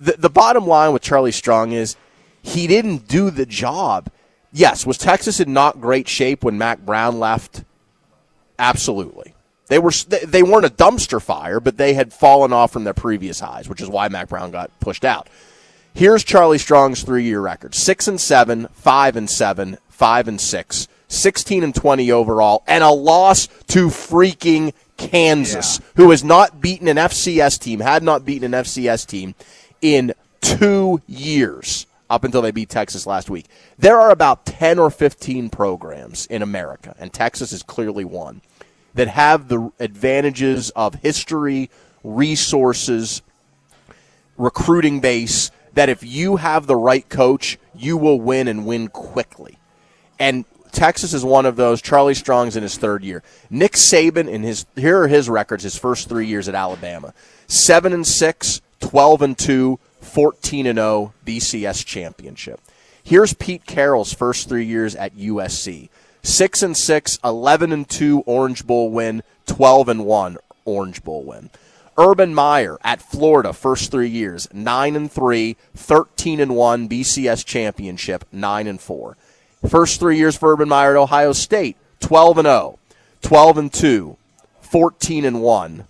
The, 0.00 0.12
the 0.12 0.30
bottom 0.30 0.66
line 0.66 0.92
with 0.92 1.02
Charlie 1.02 1.32
Strong 1.32 1.72
is 1.72 1.96
he 2.40 2.66
didn't 2.66 3.08
do 3.08 3.30
the 3.30 3.46
job. 3.46 4.10
Yes, 4.52 4.86
was 4.86 4.96
Texas 4.96 5.40
in 5.40 5.52
not 5.52 5.80
great 5.80 6.08
shape 6.08 6.44
when 6.44 6.56
Mack 6.56 6.78
Brown 6.80 7.18
left? 7.18 7.64
Absolutely. 8.58 9.34
They 9.68 9.78
were 9.78 9.90
they- 9.90 10.42
weren't 10.42 10.66
a 10.66 10.70
dumpster 10.70 11.20
fire, 11.20 11.60
but 11.60 11.76
they 11.76 11.94
had 11.94 12.12
fallen 12.12 12.52
off 12.52 12.72
from 12.72 12.84
their 12.84 12.94
previous 12.94 13.40
highs, 13.40 13.68
which 13.68 13.80
is 13.80 13.88
why 13.88 14.08
Mack 14.08 14.28
Brown 14.28 14.50
got 14.50 14.70
pushed 14.80 15.04
out. 15.04 15.28
Here's 15.92 16.24
Charlie 16.24 16.58
Strong's 16.58 17.02
three-year 17.02 17.40
record: 17.40 17.74
six 17.74 18.06
and 18.06 18.20
seven, 18.20 18.68
five 18.72 19.16
and 19.16 19.28
seven, 19.28 19.78
five 19.88 20.28
and 20.28 20.40
six, 20.40 20.88
16 21.08 21.64
and 21.64 21.74
20 21.74 22.12
overall, 22.12 22.62
and 22.66 22.84
a 22.84 22.90
loss 22.90 23.48
to 23.68 23.86
freaking 23.88 24.72
Kansas, 24.96 25.80
who 25.96 26.10
has 26.10 26.22
not 26.22 26.60
beaten 26.60 26.88
an 26.88 26.96
FCS 26.96 27.58
team, 27.58 27.80
had 27.80 28.02
not 28.02 28.24
beaten 28.24 28.54
an 28.54 28.64
FCS 28.64 29.06
team 29.06 29.34
in 29.82 30.12
two 30.40 31.00
years 31.06 31.86
up 32.08 32.24
until 32.24 32.40
they 32.42 32.50
beat 32.50 32.68
Texas 32.68 33.06
last 33.06 33.28
week. 33.28 33.46
There 33.78 34.00
are 34.00 34.10
about 34.10 34.46
10 34.46 34.78
or 34.78 34.90
15 34.90 35.50
programs 35.50 36.26
in 36.26 36.42
America, 36.42 36.94
and 36.98 37.12
Texas 37.12 37.52
is 37.52 37.62
clearly 37.62 38.04
one, 38.04 38.42
that 38.96 39.08
have 39.08 39.48
the 39.48 39.70
advantages 39.78 40.70
of 40.70 40.96
history, 40.96 41.70
resources, 42.02 43.22
recruiting 44.36 45.00
base, 45.00 45.50
that 45.74 45.88
if 45.88 46.02
you 46.02 46.36
have 46.36 46.66
the 46.66 46.76
right 46.76 47.08
coach, 47.08 47.58
you 47.74 47.96
will 47.96 48.20
win 48.20 48.48
and 48.48 48.66
win 48.66 48.88
quickly. 48.88 49.58
And 50.18 50.44
Texas 50.72 51.14
is 51.14 51.24
one 51.24 51.46
of 51.46 51.56
those. 51.56 51.80
Charlie 51.80 52.14
Strong's 52.14 52.56
in 52.56 52.62
his 52.62 52.76
third 52.76 53.04
year. 53.04 53.22
Nick 53.48 53.72
Saban 53.72 54.28
in 54.28 54.42
his 54.42 54.66
here 54.76 55.02
are 55.02 55.08
his 55.08 55.28
records 55.28 55.62
his 55.62 55.78
first 55.78 56.08
3 56.08 56.26
years 56.26 56.48
at 56.48 56.54
Alabama. 56.54 57.14
7 57.46 57.92
and 57.92 58.06
6, 58.06 58.60
12 58.80 59.22
and 59.22 59.38
2, 59.38 59.78
14 60.00 60.66
and 60.66 60.78
0 60.78 61.14
BCS 61.24 61.84
championship. 61.84 62.60
Here's 63.02 63.34
Pete 63.34 63.66
Carroll's 63.66 64.12
first 64.12 64.48
3 64.48 64.64
years 64.64 64.96
at 64.96 65.16
USC. 65.16 65.88
6 66.26 66.62
and 66.64 66.76
6, 66.76 67.20
11 67.22 67.72
and 67.72 67.88
2 67.88 68.24
Orange 68.26 68.66
Bowl 68.66 68.90
win, 68.90 69.22
12 69.46 69.88
and 69.88 70.04
1 70.04 70.38
Orange 70.64 71.04
Bowl 71.04 71.22
win. 71.22 71.50
Urban 71.96 72.34
Meyer 72.34 72.78
at 72.82 73.00
Florida 73.00 73.52
first 73.52 73.92
3 73.92 74.08
years, 74.08 74.48
9 74.52 74.96
and 74.96 75.10
3, 75.10 75.56
13 75.76 76.40
and 76.40 76.56
1 76.56 76.88
BCS 76.88 77.46
championship, 77.46 78.24
9 78.32 78.66
and 78.66 78.80
4. 78.80 79.16
First 79.68 80.00
3 80.00 80.18
years 80.18 80.36
for 80.36 80.52
Urban 80.52 80.68
Meyer 80.68 80.96
at 80.96 81.00
Ohio 81.00 81.32
State, 81.32 81.76
12 82.00 82.38
and 82.38 82.46
0, 82.46 82.78
12 83.22 83.58
and 83.58 83.72
2, 83.72 84.16
14 84.62 85.24
and 85.24 85.40
1 85.40 85.86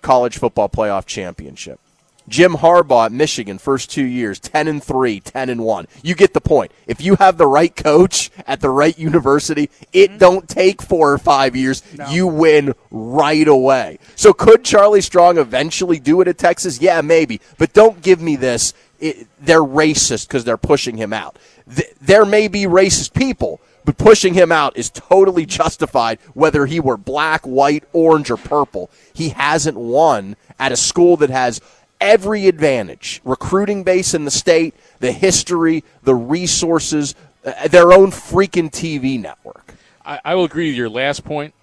college 0.00 0.38
football 0.38 0.70
playoff 0.70 1.04
championship. 1.04 1.78
Jim 2.28 2.54
Harbaugh 2.54 3.06
at 3.06 3.12
Michigan, 3.12 3.58
first 3.58 3.90
two 3.90 4.04
years, 4.04 4.38
10 4.38 4.68
and 4.68 4.82
3, 4.82 5.20
10 5.20 5.48
and 5.50 5.62
1. 5.62 5.86
You 6.02 6.14
get 6.14 6.32
the 6.32 6.40
point. 6.40 6.72
If 6.86 7.00
you 7.00 7.16
have 7.16 7.36
the 7.36 7.46
right 7.46 7.74
coach 7.74 8.30
at 8.46 8.60
the 8.60 8.70
right 8.70 8.98
university, 8.98 9.70
it 9.92 10.10
mm-hmm. 10.10 10.18
don't 10.18 10.48
take 10.48 10.80
four 10.80 11.12
or 11.12 11.18
five 11.18 11.54
years. 11.54 11.82
You 12.08 12.26
win 12.26 12.74
right 12.90 13.46
away. 13.46 13.98
So 14.16 14.32
could 14.32 14.64
Charlie 14.64 15.02
Strong 15.02 15.38
eventually 15.38 15.98
do 15.98 16.20
it 16.20 16.28
at 16.28 16.38
Texas? 16.38 16.80
Yeah, 16.80 17.00
maybe. 17.02 17.40
But 17.58 17.72
don't 17.72 18.00
give 18.00 18.20
me 18.20 18.36
this. 18.36 18.72
It, 19.00 19.26
they're 19.40 19.60
racist 19.60 20.28
because 20.28 20.44
they're 20.44 20.56
pushing 20.56 20.96
him 20.96 21.12
out. 21.12 21.38
Th- 21.72 21.92
there 22.00 22.24
may 22.24 22.48
be 22.48 22.64
racist 22.64 23.12
people, 23.12 23.60
but 23.84 23.98
pushing 23.98 24.32
him 24.32 24.50
out 24.50 24.76
is 24.76 24.88
totally 24.88 25.44
justified 25.44 26.18
whether 26.32 26.64
he 26.64 26.80
were 26.80 26.96
black, 26.96 27.42
white, 27.44 27.84
orange, 27.92 28.30
or 28.30 28.38
purple. 28.38 28.90
He 29.12 29.30
hasn't 29.30 29.76
won 29.76 30.36
at 30.58 30.72
a 30.72 30.76
school 30.76 31.16
that 31.18 31.30
has 31.30 31.60
every 32.04 32.46
advantage 32.46 33.22
recruiting 33.24 33.82
base 33.82 34.12
in 34.12 34.26
the 34.26 34.30
state, 34.30 34.74
the 35.00 35.10
history, 35.10 35.82
the 36.02 36.14
resources, 36.14 37.14
uh, 37.44 37.66
their 37.68 37.92
own 37.92 38.10
freaking 38.10 38.70
TV 38.70 39.20
network. 39.20 39.74
I, 40.04 40.20
I 40.22 40.34
will 40.34 40.44
agree 40.44 40.68
with 40.68 40.76
your 40.76 40.90
last 40.90 41.24
point. 41.24 41.54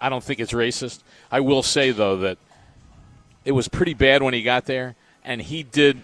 I 0.00 0.08
don't 0.08 0.22
think 0.22 0.40
it's 0.40 0.52
racist. 0.52 1.02
I 1.30 1.40
will 1.40 1.62
say 1.62 1.92
though 1.92 2.16
that 2.18 2.38
it 3.44 3.52
was 3.52 3.68
pretty 3.68 3.94
bad 3.94 4.20
when 4.20 4.34
he 4.34 4.42
got 4.42 4.66
there, 4.66 4.96
and 5.24 5.40
he 5.40 5.62
did 5.62 6.02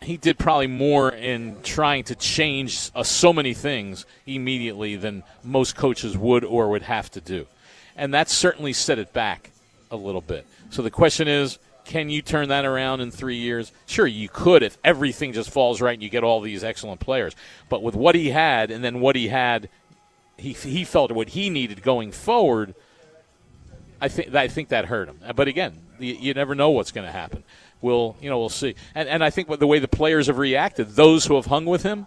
he 0.00 0.16
did 0.16 0.38
probably 0.38 0.68
more 0.68 1.10
in 1.10 1.60
trying 1.64 2.04
to 2.04 2.14
change 2.14 2.92
uh, 2.94 3.02
so 3.02 3.32
many 3.32 3.52
things 3.52 4.06
immediately 4.24 4.94
than 4.94 5.24
most 5.42 5.74
coaches 5.74 6.16
would 6.16 6.44
or 6.44 6.68
would 6.70 6.82
have 6.82 7.10
to 7.10 7.20
do, 7.20 7.46
and 7.96 8.14
that 8.14 8.28
certainly 8.28 8.72
set 8.72 9.00
it 9.00 9.12
back 9.12 9.50
a 9.90 9.96
little 9.96 10.20
bit. 10.20 10.46
So 10.70 10.82
the 10.82 10.90
question 10.92 11.26
is. 11.26 11.58
Can 11.86 12.10
you 12.10 12.20
turn 12.20 12.48
that 12.48 12.64
around 12.64 13.00
in 13.00 13.10
three 13.12 13.36
years? 13.36 13.72
Sure, 13.86 14.06
you 14.06 14.28
could 14.28 14.62
if 14.64 14.76
everything 14.82 15.32
just 15.32 15.50
falls 15.50 15.80
right 15.80 15.94
and 15.94 16.02
you 16.02 16.08
get 16.08 16.24
all 16.24 16.40
these 16.40 16.64
excellent 16.64 17.00
players. 17.00 17.34
But 17.68 17.82
with 17.82 17.94
what 17.94 18.16
he 18.16 18.30
had 18.30 18.72
and 18.72 18.82
then 18.82 19.00
what 19.00 19.14
he 19.14 19.28
had 19.28 19.68
he 20.36 20.52
he 20.52 20.84
felt 20.84 21.12
what 21.12 21.30
he 21.30 21.50
needed 21.50 21.82
going 21.82 22.12
forward. 22.12 22.74
I 24.00 24.08
think 24.08 24.34
I 24.34 24.48
think 24.48 24.68
that 24.68 24.86
hurt 24.86 25.08
him. 25.08 25.18
But 25.34 25.48
again, 25.48 25.78
you, 25.98 26.14
you 26.14 26.34
never 26.34 26.54
know 26.54 26.70
what's 26.70 26.92
going 26.92 27.06
to 27.06 27.12
happen. 27.12 27.42
We'll 27.80 28.16
you 28.20 28.28
know 28.28 28.38
we'll 28.38 28.48
see. 28.48 28.74
And 28.94 29.08
and 29.08 29.24
I 29.24 29.30
think 29.30 29.48
the 29.58 29.66
way 29.66 29.78
the 29.78 29.88
players 29.88 30.26
have 30.26 30.38
reacted, 30.38 30.90
those 30.90 31.24
who 31.26 31.36
have 31.36 31.46
hung 31.46 31.66
with 31.66 31.82
him, 31.82 32.06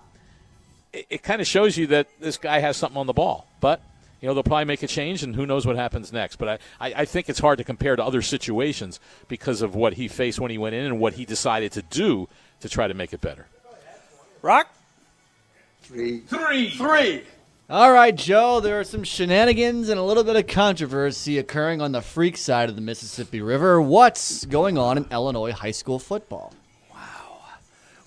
it, 0.94 1.06
it 1.10 1.24
kind 1.24 1.42
of 1.42 1.48
shows 1.48 1.78
you 1.78 1.88
that 1.88 2.08
this 2.20 2.38
guy 2.38 2.60
has 2.60 2.78
something 2.78 3.00
on 3.00 3.08
the 3.08 3.14
ball. 3.14 3.48
But 3.62 3.82
you 4.22 4.28
know 4.28 4.34
they'll 4.34 4.44
probably 4.44 4.66
make 4.66 4.84
a 4.84 4.88
change, 4.88 5.24
and 5.24 5.36
who 5.36 5.46
knows 5.46 5.66
what 5.66 5.76
happens 5.76 6.12
next. 6.12 6.38
But 6.38 6.62
I, 6.80 6.88
I, 6.88 6.94
I 7.02 7.06
think 7.06 7.30
it's 7.30 7.40
hard 7.40 7.58
to 7.60 7.64
compare 7.64 7.96
to 7.96 8.04
other 8.04 8.22
situations 8.22 9.00
because 9.28 9.62
of 9.62 9.76
what 9.76 9.94
he 9.94 10.08
faced 10.08 10.40
when 10.40 10.52
he 10.52 10.58
went 10.58 10.76
in 10.76 10.86
and 10.86 11.00
what 11.00 11.14
he 11.14 11.26
decided 11.26 11.72
to 11.74 11.82
do 11.82 12.28
to 12.60 12.70
try 12.70 12.88
to 12.88 12.94
make 12.94 13.14
it 13.14 13.22
better. 13.22 13.48
Rock? 14.42 14.74
Three. 15.84 16.20
Three. 16.20 16.70
Three. 16.70 17.24
All 17.70 17.92
right, 17.92 18.16
Joe, 18.16 18.62
there 18.62 18.80
are 18.80 18.84
some 18.84 19.04
shenanigans 19.04 19.90
and 19.90 20.00
a 20.00 20.04
little 20.04 20.24
bit 20.24 20.36
of 20.36 20.48
controversy 20.48 21.38
occurring 21.38 21.82
on 21.82 21.92
the 21.92 22.02
freak 22.02 22.36
side 22.36 22.68
of 22.68 22.76
the 22.76 22.82
Mississippi 22.82 23.42
River. 23.42 23.80
What's 23.80 24.46
going 24.46 24.78
on 24.78 24.98
in 24.98 25.06
Illinois 25.12 25.52
high 25.52 25.70
school 25.70 26.00
football? 26.00 26.54
Wow. 26.92 26.98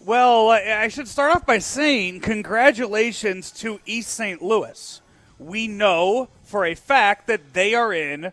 Well, 0.05 0.49
I 0.49 0.83
I 0.83 0.89
should 0.89 1.07
start 1.07 1.37
off 1.37 1.47
by 1.47 1.59
saying 1.59 2.21
congratulations 2.21 3.53
to 3.53 3.79
East 3.87 4.09
St. 4.09 4.43
Louis. 4.43 5.02
We 5.47 5.69
know 5.69 6.29
for 6.43 6.65
a 6.65 6.75
fact 6.75 7.27
that 7.27 7.53
they 7.53 7.75
are 7.75 7.93
in 7.93 8.33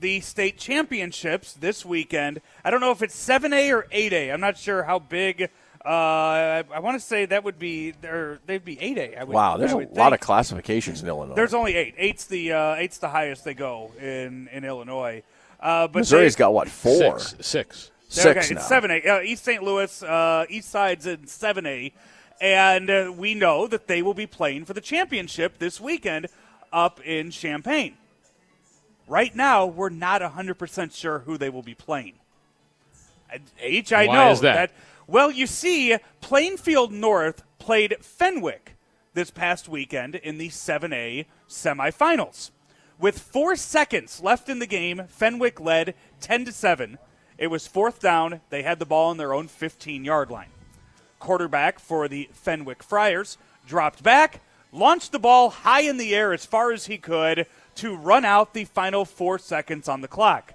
the 0.00 0.20
state 0.20 0.58
championships 0.58 1.52
this 1.52 1.84
weekend. 1.84 2.40
I 2.64 2.70
don't 2.70 2.80
know 2.80 2.90
if 2.90 3.02
it's 3.02 3.14
7A 3.16 3.70
or 3.72 3.86
8A. 3.92 4.32
I'm 4.32 4.40
not 4.40 4.58
sure 4.58 4.82
how 4.84 4.98
big. 4.98 5.50
Uh, 5.84 5.88
I, 5.88 6.64
I 6.74 6.78
want 6.80 6.98
to 6.98 7.06
say 7.06 7.26
that 7.26 7.44
would 7.44 7.58
be 7.58 7.90
there. 7.92 8.38
They'd 8.46 8.64
be 8.64 8.76
8A. 8.76 9.18
I 9.18 9.24
would, 9.24 9.34
Wow, 9.34 9.56
there's 9.58 9.70
I 9.72 9.74
a 9.74 9.76
would 9.78 9.96
lot 9.96 10.10
think. 10.10 10.20
of 10.22 10.26
classifications 10.26 11.02
in 11.02 11.08
Illinois. 11.08 11.34
There's 11.34 11.54
only 11.54 11.74
eight. 11.74 11.94
Eight's 11.98 12.24
the 12.24 12.52
uh, 12.52 12.74
eight's 12.76 12.98
the 12.98 13.08
highest 13.08 13.44
they 13.44 13.54
go 13.54 13.92
in 14.00 14.48
in 14.50 14.64
Illinois. 14.64 15.22
Uh, 15.60 15.86
but 15.88 16.00
Missouri's 16.00 16.34
they, 16.36 16.38
got 16.40 16.54
what 16.54 16.68
four, 16.68 17.18
Six. 17.18 17.36
Six. 17.46 17.90
six 18.08 18.26
okay, 18.26 18.54
now. 18.54 18.60
it's 18.60 18.68
seven 18.68 18.90
A. 18.90 19.02
Uh, 19.02 19.20
East 19.20 19.44
St. 19.44 19.62
Louis, 19.62 20.02
uh, 20.02 20.46
East 20.48 20.70
Side's 20.70 21.06
in 21.06 21.26
seven 21.26 21.66
A, 21.66 21.92
and 22.40 22.90
uh, 22.90 23.12
we 23.16 23.34
know 23.34 23.66
that 23.66 23.86
they 23.86 24.02
will 24.02 24.14
be 24.14 24.26
playing 24.26 24.64
for 24.64 24.72
the 24.72 24.80
championship 24.80 25.58
this 25.58 25.80
weekend 25.80 26.28
up 26.72 27.00
in 27.00 27.30
Champaign. 27.30 27.96
Right 29.06 29.34
now, 29.34 29.66
we're 29.66 29.90
not 29.90 30.22
hundred 30.22 30.54
percent 30.54 30.92
sure 30.92 31.20
who 31.20 31.36
they 31.36 31.50
will 31.50 31.62
be 31.62 31.74
playing. 31.74 32.14
H, 33.60 33.92
I 33.92 34.06
Why 34.06 34.14
know 34.14 34.30
is 34.30 34.40
that? 34.40 34.72
Well, 35.06 35.30
you 35.30 35.46
see, 35.46 35.96
Plainfield 36.20 36.92
North 36.92 37.42
played 37.58 37.96
Fenwick 38.00 38.76
this 39.12 39.30
past 39.30 39.68
weekend 39.68 40.14
in 40.14 40.38
the 40.38 40.48
7A 40.48 41.26
semifinals. 41.48 42.50
With 42.98 43.18
four 43.18 43.56
seconds 43.56 44.20
left 44.22 44.48
in 44.48 44.60
the 44.60 44.66
game, 44.66 45.02
Fenwick 45.08 45.60
led 45.60 45.94
10 46.20 46.46
to 46.46 46.52
7. 46.52 46.98
It 47.36 47.48
was 47.48 47.66
fourth 47.66 48.00
down. 48.00 48.40
They 48.50 48.62
had 48.62 48.78
the 48.78 48.86
ball 48.86 49.10
on 49.10 49.16
their 49.16 49.34
own 49.34 49.48
15 49.48 50.04
yard 50.04 50.30
line. 50.30 50.48
Quarterback 51.24 51.78
for 51.78 52.06
the 52.06 52.28
Fenwick 52.34 52.82
Friars 52.82 53.38
dropped 53.66 54.02
back, 54.02 54.42
launched 54.72 55.10
the 55.10 55.18
ball 55.18 55.48
high 55.48 55.80
in 55.80 55.96
the 55.96 56.14
air 56.14 56.34
as 56.34 56.44
far 56.44 56.70
as 56.70 56.84
he 56.84 56.98
could 56.98 57.46
to 57.76 57.96
run 57.96 58.26
out 58.26 58.52
the 58.52 58.66
final 58.66 59.06
four 59.06 59.38
seconds 59.38 59.88
on 59.88 60.02
the 60.02 60.06
clock. 60.06 60.52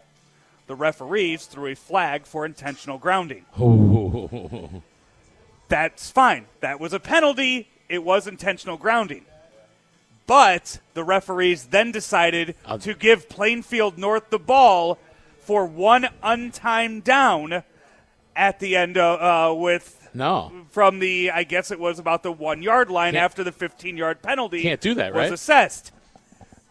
The 0.67 0.75
referees 0.75 1.47
threw 1.47 1.71
a 1.71 1.75
flag 1.75 2.27
for 2.27 2.45
intentional 2.45 2.99
grounding. 2.99 3.45
That's 5.69 6.11
fine. 6.11 6.45
That 6.59 6.79
was 6.79 6.93
a 6.93 6.99
penalty. 6.99 7.67
It 7.89 8.03
was 8.03 8.27
intentional 8.27 8.77
grounding. 8.77 9.25
But 10.27 10.81
the 10.93 11.03
referees 11.03 11.65
then 11.65 11.91
decided 11.91 12.53
to 12.81 12.93
give 12.93 13.27
Plainfield 13.27 13.97
North 13.97 14.29
the 14.29 14.37
ball 14.37 14.99
for 15.39 15.65
one 15.65 16.09
untimed 16.21 17.03
down 17.05 17.63
at 18.35 18.59
the 18.59 18.75
end 18.75 18.99
of, 18.99 19.19
uh, 19.19 19.55
with 19.59 19.98
No. 20.13 20.51
from 20.71 20.99
the 20.99 21.31
I 21.31 21.43
guess 21.43 21.71
it 21.71 21.79
was 21.79 21.99
about 21.99 22.23
the 22.23 22.31
one 22.31 22.61
yard 22.63 22.89
line 22.89 23.13
Can't- 23.13 23.23
after 23.23 23.43
the 23.43 23.51
15 23.51 23.97
yard 23.97 24.21
penalty. 24.21 24.61
Can't 24.63 24.81
do 24.81 24.93
that, 24.95 25.13
was 25.13 25.21
right? 25.23 25.33
assessed. 25.33 25.91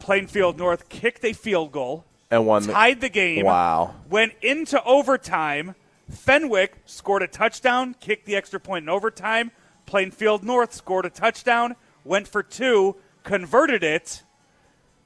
Plainfield 0.01 0.59
North 0.59 0.89
kicked 0.89 1.25
a 1.25 1.33
field 1.33 1.73
goal, 1.73 2.05
and 2.31 2.47
one. 2.47 2.63
tied 2.65 3.01
the 3.01 3.09
game. 3.09 3.45
Wow. 3.45 3.95
Went 4.09 4.33
into 4.43 4.83
overtime. 4.85 5.75
Fenwick 6.11 6.77
scored 6.87 7.23
a 7.23 7.27
touchdown, 7.27 7.95
kicked 8.01 8.25
the 8.27 8.37
extra 8.37 8.59
point 8.61 8.85
in 8.85 8.89
overtime. 8.89 9.51
Plainfield 9.87 10.45
North 10.45 10.73
scored 10.73 11.05
a 11.05 11.11
touchdown, 11.11 11.77
went 12.05 12.29
for 12.29 12.43
two, 12.43 12.97
converted 13.25 13.83
it 13.83 14.23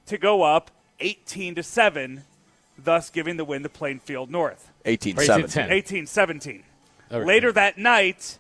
to 0.07 0.19
go 0.19 0.43
up 0.43 0.71
18 1.01 1.55
to 1.57 1.63
7, 1.63 2.23
thus 2.79 3.11
giving 3.11 3.37
the 3.37 3.45
win 3.45 3.63
to 3.65 3.69
Plainfield 3.69 4.31
North. 4.31 4.71
18 4.85 5.19
Or 5.19 5.25
17. 5.25 5.71
18 5.73 6.07
17. 6.07 6.63
Okay. 7.13 7.25
Later 7.25 7.53
that 7.53 7.77
night, 7.79 8.39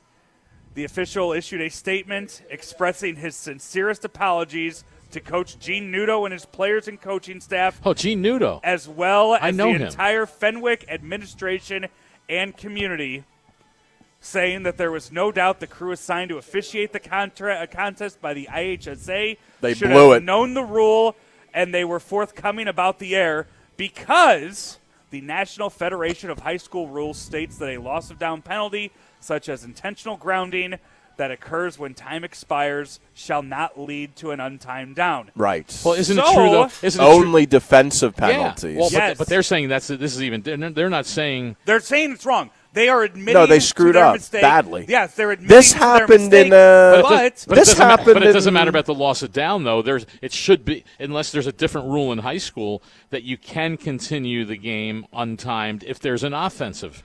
the 0.75 0.85
official 0.85 1.33
issued 1.33 1.61
a 1.61 1.69
statement 1.69 2.43
expressing 2.49 3.17
his 3.17 3.37
sincerest 3.37 4.05
apologies 4.05 4.85
to 5.11 5.21
Coach 5.21 5.59
Gene 5.59 5.93
Nudo 5.93 6.25
and 6.25 6.33
his 6.33 6.47
players 6.47 6.89
and 6.89 6.99
coaching 7.01 7.41
staff 7.41 7.79
Oh, 7.85 7.93
Gene 7.93 8.23
Nudo. 8.23 8.61
as 8.65 8.89
well 8.89 9.33
I 9.33 9.49
as 9.51 9.57
know 9.57 9.67
the 9.73 9.79
him. 9.81 9.83
entire 9.83 10.25
Fenwick 10.25 10.87
administration 10.89 11.87
and 12.31 12.57
community, 12.57 13.25
saying 14.21 14.63
that 14.63 14.79
there 14.79 14.91
was 14.91 15.13
no 15.13 15.31
doubt 15.31 15.61
the 15.61 15.67
crew 15.67 15.91
assigned 15.93 16.31
to 16.31 16.39
officiate 16.39 16.95
the 16.95 17.01
contra- 17.01 17.57
uh, 17.57 17.67
contest 17.67 18.23
by 18.23 18.33
the 18.33 18.49
IHSA 18.51 19.37
They 19.61 19.75
should 19.75 19.91
blew 19.91 20.13
have 20.13 20.23
it. 20.23 20.25
known 20.25 20.55
the 20.55 20.65
rule, 20.65 21.15
and 21.53 21.75
they 21.75 21.85
were 21.85 22.01
forthcoming 22.01 22.67
about 22.69 22.99
the 22.99 23.15
air 23.15 23.49
because 23.77 24.79
the 25.13 25.21
National 25.21 25.71
Federation 25.71 26.31
of 26.31 26.41
High 26.41 26.57
School 26.57 26.89
Rules 26.89 27.19
states 27.19 27.59
that 27.59 27.69
a 27.69 27.79
loss 27.79 28.11
of 28.11 28.19
down 28.19 28.43
penalty, 28.43 28.91
such 29.21 29.49
as 29.49 29.63
intentional 29.63 30.17
grounding, 30.17 30.79
that 31.19 31.31
occurs 31.31 31.79
when 31.79 31.93
time 31.93 32.25
expires 32.25 32.99
shall 33.13 33.43
not 33.43 33.79
lead 33.79 34.17
to 34.17 34.31
an 34.31 34.41
untimed 34.41 34.95
down. 34.95 35.31
Right. 35.37 35.79
Well, 35.85 35.93
isn't 35.95 36.19
it 36.19 36.25
true 36.25 36.51
though? 36.51 36.71
Isn't 36.83 37.01
it 37.01 37.05
true? 37.05 37.15
Only 37.15 37.45
defensive 37.45 38.15
Yeah. 38.19 38.27
penalties. 38.27 38.77
Well, 38.79 38.89
but, 38.89 38.93
Yes. 38.99 39.19
but 39.19 39.27
they're 39.29 39.43
saying 39.43 39.69
that's 39.69 39.89
this 39.89 40.15
is 40.17 40.23
even. 40.23 40.41
They're 40.41 40.57
they're 40.71 40.91
not 40.91 41.05
saying 41.05 41.57
They're 41.67 41.81
saying 41.81 42.13
it's 42.13 42.25
wrong. 42.25 42.51
They 42.75 42.89
are 42.89 43.03
admitting 43.03 43.35
No, 43.35 43.47
they 43.47 43.59
to 43.59 43.61
screwed 43.61 43.95
their 43.97 44.05
up 44.07 44.15
mistake. 44.15 44.41
badly. 44.41 44.87
Yes, 44.89 45.15
they're 45.15 45.31
admitting 45.31 45.55
This 45.57 45.73
to 45.73 45.79
their 45.79 45.89
happened 45.89 46.25
mistake, 46.25 46.47
in, 46.47 46.53
uh, 46.53 47.03
but, 47.03 47.03
But, 47.03 47.25
it, 47.25 47.35
This 47.61 47.69
doesn't 47.69 47.79
ma- 47.79 47.85
happened 47.91 48.15
but 48.15 48.23
it 48.23 48.33
doesn't 48.33 48.49
in- 48.51 48.55
matter 48.55 48.71
about 48.71 48.87
the 48.87 48.95
loss 48.95 49.23
of 49.23 49.33
down, 49.33 49.65
though. 49.65 49.83
There's 49.83 50.07
it 50.23 50.33
should 50.33 50.65
be 50.65 50.85
unless 50.99 51.33
there's 51.33 51.47
a 51.47 51.53
different 51.53 51.89
rule 51.89 52.13
in 52.13 52.19
high 52.19 52.39
school 52.39 52.83
that 53.11 53.25
you 53.25 53.37
can 53.37 53.77
continue 53.77 54.45
the 54.47 54.57
game 54.57 55.05
untimed 55.13 55.83
if 55.85 55.99
there's 56.01 56.25
an 56.25 56.33
offensive 56.33 57.03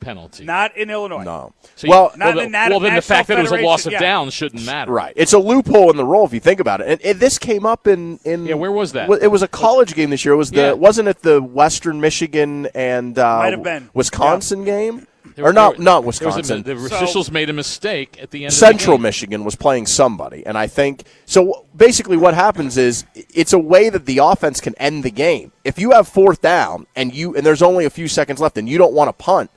penalty. 0.00 0.44
not 0.44 0.76
in 0.76 0.90
Illinois. 0.90 1.22
no. 1.22 1.52
So 1.76 1.86
you- 1.86 1.90
well, 1.90 2.12
Not 2.16 2.34
well, 2.36 2.44
in 2.44 2.52
that 2.52 2.70
well, 2.70 2.80
then 2.80 2.94
the 2.94 3.02
fact 3.02 3.28
that 3.28 3.38
it 3.38 3.42
was 3.42 3.52
a 3.52 3.56
loss 3.56 3.80
of 3.86 3.92
Federation, 3.92 3.92
yeah. 3.92 3.98
down 4.00 4.30
shouldn't 4.30 4.64
matter. 4.66 4.90
right. 4.92 5.12
It's 5.16 5.32
a 5.32 5.38
loophole 5.38 5.90
in 5.90 5.96
the 5.96 6.04
rule 6.04 6.24
if 6.26 6.32
you 6.32 6.40
think 6.40 6.60
about 6.60 6.80
it. 6.80 6.88
And, 6.88 7.00
and 7.02 7.20
this 7.20 7.38
came 7.38 7.64
up 7.66 7.86
in, 7.86 8.18
in 8.24 8.46
Yeah, 8.46 8.54
where 8.54 8.72
was 8.72 8.92
that? 8.92 9.08
It 9.22 9.28
was 9.30 9.42
a 9.42 9.48
college 9.48 9.94
game 9.94 10.10
this 10.10 10.24
year. 10.24 10.34
It 10.34 10.38
was 10.38 10.50
the 10.50 10.60
Yeah. 10.60 10.72
wasn't 10.72 11.08
it 11.08 11.22
the 11.22 11.40
Western 11.42 12.00
Michigan 12.00 12.66
and 12.74 13.18
uh, 13.18 13.38
Might 13.38 13.52
have 13.52 13.62
been. 13.62 13.90
Wisconsin 13.94 14.64
game 14.64 15.06
There 15.36 15.44
or 15.44 15.52
not 15.52 15.76
there- 15.76 15.84
not 15.84 16.00
there 16.00 16.06
was 16.06 16.20
a- 16.20 16.24
Wisconsin. 16.24 16.62
the 16.62 16.88
So- 16.88 16.96
officials 16.96 17.30
made 17.30 17.50
a 17.50 17.52
mistake 17.52 18.18
at 18.20 18.30
the 18.30 18.44
end. 18.44 18.52
Central 18.54 18.94
of 18.96 19.00
the 19.00 19.04
game. 19.04 19.08
Michigan 19.08 19.44
was 19.44 19.54
playing 19.54 19.86
somebody, 19.86 20.44
and 20.46 20.56
I 20.58 20.66
think 20.66 21.04
so. 21.26 21.66
Basically, 21.76 22.16
what 22.16 22.34
happens 22.34 22.76
is 22.76 23.04
it's 23.34 23.52
a 23.52 23.58
way 23.58 23.90
that 23.90 24.06
the 24.06 24.18
offense 24.18 24.60
can 24.60 24.74
end 24.78 25.02
the 25.04 25.10
game. 25.10 25.52
If 25.64 25.78
you 25.78 25.92
have 25.92 26.08
fourth 26.08 26.40
down 26.40 26.86
and 26.96 27.14
you 27.14 27.36
and 27.36 27.44
there's 27.46 27.62
only 27.62 27.84
a 27.84 27.90
few 27.90 28.08
seconds 28.08 28.40
left, 28.40 28.58
and 28.58 28.68
you 28.68 28.78
don't 28.78 28.92
want 28.94 29.08
to 29.08 29.12
punt, 29.12 29.50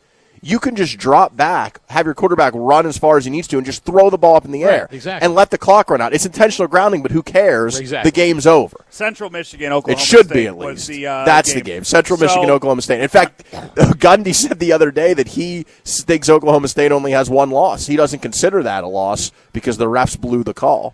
you 0.45 0.59
can 0.59 0.75
just 0.75 0.97
drop 0.97 1.35
back, 1.37 1.79
have 1.89 2.05
your 2.05 2.13
quarterback 2.13 2.51
run 2.53 2.85
as 2.85 2.97
far 2.97 3.17
as 3.17 3.23
he 3.23 3.31
needs 3.31 3.47
to, 3.47 3.57
and 3.57 3.65
just 3.65 3.85
throw 3.85 4.09
the 4.09 4.17
ball 4.17 4.35
up 4.35 4.43
in 4.43 4.51
the 4.51 4.63
Right, 4.63 4.73
air 4.73 4.87
exactly. 4.91 5.25
and 5.25 5.33
let 5.33 5.49
the 5.51 5.57
clock 5.57 5.89
run 5.89 6.01
out. 6.01 6.13
It's 6.13 6.25
intentional 6.25 6.67
grounding, 6.67 7.01
but 7.01 7.11
who 7.11 7.23
cares? 7.23 7.79
Exactly. 7.79 8.11
The 8.11 8.13
game's 8.15 8.45
over. 8.45 8.77
Central 8.89 9.29
Michigan, 9.29 9.71
Oklahoma. 9.71 10.01
It 10.01 10.05
should 10.05 10.25
State 10.25 10.33
be 10.35 10.47
at 10.47 10.57
was 10.57 10.65
least. 10.75 10.87
The, 10.89 11.07
uh, 11.07 11.23
That's 11.25 11.49
game. 11.53 11.59
the 11.59 11.63
game. 11.63 11.83
Central 11.85 12.17
So- 12.19 12.25
Michigan, 12.25 12.49
Oklahoma 12.49 12.81
State. 12.81 13.01
In 13.01 13.07
fact, 13.07 13.49
Gundy 13.51 14.35
said 14.35 14.59
the 14.59 14.73
other 14.73 14.91
day 14.91 15.13
that 15.13 15.29
he 15.29 15.63
thinks 15.85 16.29
Oklahoma 16.29 16.67
State 16.67 16.91
only 16.91 17.11
has 17.13 17.29
one 17.29 17.49
loss. 17.49 17.87
He 17.87 17.95
doesn't 17.95 18.19
consider 18.19 18.61
that 18.63 18.83
a 18.83 18.87
loss 18.87 19.31
because 19.53 19.77
the 19.77 19.85
refs 19.87 20.19
blew 20.19 20.43
the 20.43 20.53
call. 20.53 20.93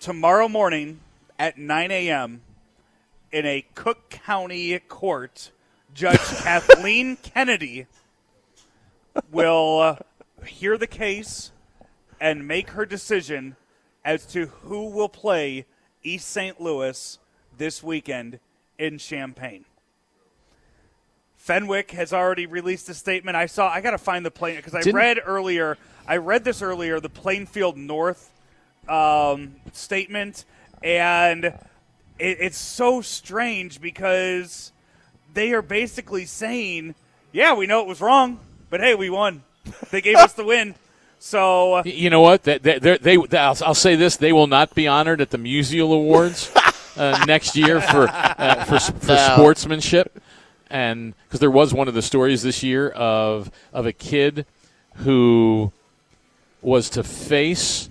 Tomorrow 0.00 0.48
morning 0.48 0.98
at 1.38 1.56
9 1.58 1.90
a.m. 1.92 2.40
in 3.30 3.46
a 3.46 3.64
Cook 3.74 4.10
County 4.10 4.76
court. 4.80 5.52
Judge 5.94 6.18
Kathleen 6.42 7.16
Kennedy 7.16 7.86
will 9.30 9.80
uh, 9.80 9.96
hear 10.46 10.76
the 10.76 10.86
case 10.86 11.52
and 12.20 12.46
make 12.46 12.70
her 12.70 12.84
decision 12.84 13.56
as 14.04 14.26
to 14.26 14.46
who 14.46 14.88
will 14.90 15.08
play 15.08 15.66
East 16.02 16.28
St. 16.28 16.60
Louis 16.60 17.18
this 17.56 17.82
weekend 17.82 18.38
in 18.78 18.98
Champaign. 18.98 19.64
Fenwick 21.36 21.92
has 21.92 22.12
already 22.12 22.46
released 22.46 22.88
a 22.88 22.94
statement. 22.94 23.36
I 23.36 23.46
saw. 23.46 23.68
I 23.68 23.80
got 23.80 23.92
to 23.92 23.98
find 23.98 24.24
the 24.24 24.30
plane 24.30 24.56
because 24.56 24.74
I 24.74 24.82
Didn't- 24.82 24.96
read 24.96 25.18
earlier. 25.24 25.78
I 26.06 26.18
read 26.18 26.44
this 26.44 26.60
earlier. 26.62 27.00
The 27.00 27.08
Plainfield 27.08 27.76
North 27.76 28.30
um, 28.88 29.56
statement, 29.72 30.44
and 30.82 31.44
it, 31.44 31.56
it's 32.18 32.58
so 32.58 33.00
strange 33.00 33.80
because 33.80 34.72
they 35.32 35.52
are 35.52 35.62
basically 35.62 36.26
saying, 36.26 36.94
"Yeah, 37.32 37.54
we 37.54 37.66
know 37.66 37.80
it 37.80 37.86
was 37.86 38.00
wrong, 38.00 38.40
but 38.70 38.80
hey, 38.80 38.94
we 38.94 39.10
won. 39.10 39.42
They 39.90 40.00
gave 40.00 40.16
us 40.16 40.32
the 40.32 40.44
win." 40.44 40.74
So 41.18 41.74
uh, 41.74 41.82
You 41.84 42.08
know 42.08 42.22
what? 42.22 42.44
They, 42.44 42.56
they, 42.58 42.78
they, 42.78 42.96
they, 42.96 43.38
I'll, 43.38 43.56
I'll 43.64 43.74
say 43.74 43.94
this: 43.96 44.16
they 44.16 44.32
will 44.32 44.46
not 44.46 44.74
be 44.74 44.88
honored 44.88 45.20
at 45.20 45.30
the 45.30 45.38
Musial 45.38 45.92
Awards 45.94 46.50
uh, 46.96 47.24
next 47.26 47.56
year 47.56 47.80
for 47.80 48.08
uh, 48.08 48.64
for, 48.64 48.76
s- 48.76 48.90
for 48.90 49.16
sportsmanship, 49.16 50.22
and 50.70 51.14
because 51.26 51.40
there 51.40 51.50
was 51.50 51.74
one 51.74 51.88
of 51.88 51.94
the 51.94 52.02
stories 52.02 52.42
this 52.42 52.62
year 52.62 52.88
of 52.90 53.50
of 53.72 53.84
a 53.86 53.92
kid 53.92 54.46
who 54.96 55.72
was 56.62 56.88
to 56.90 57.02
face 57.02 57.88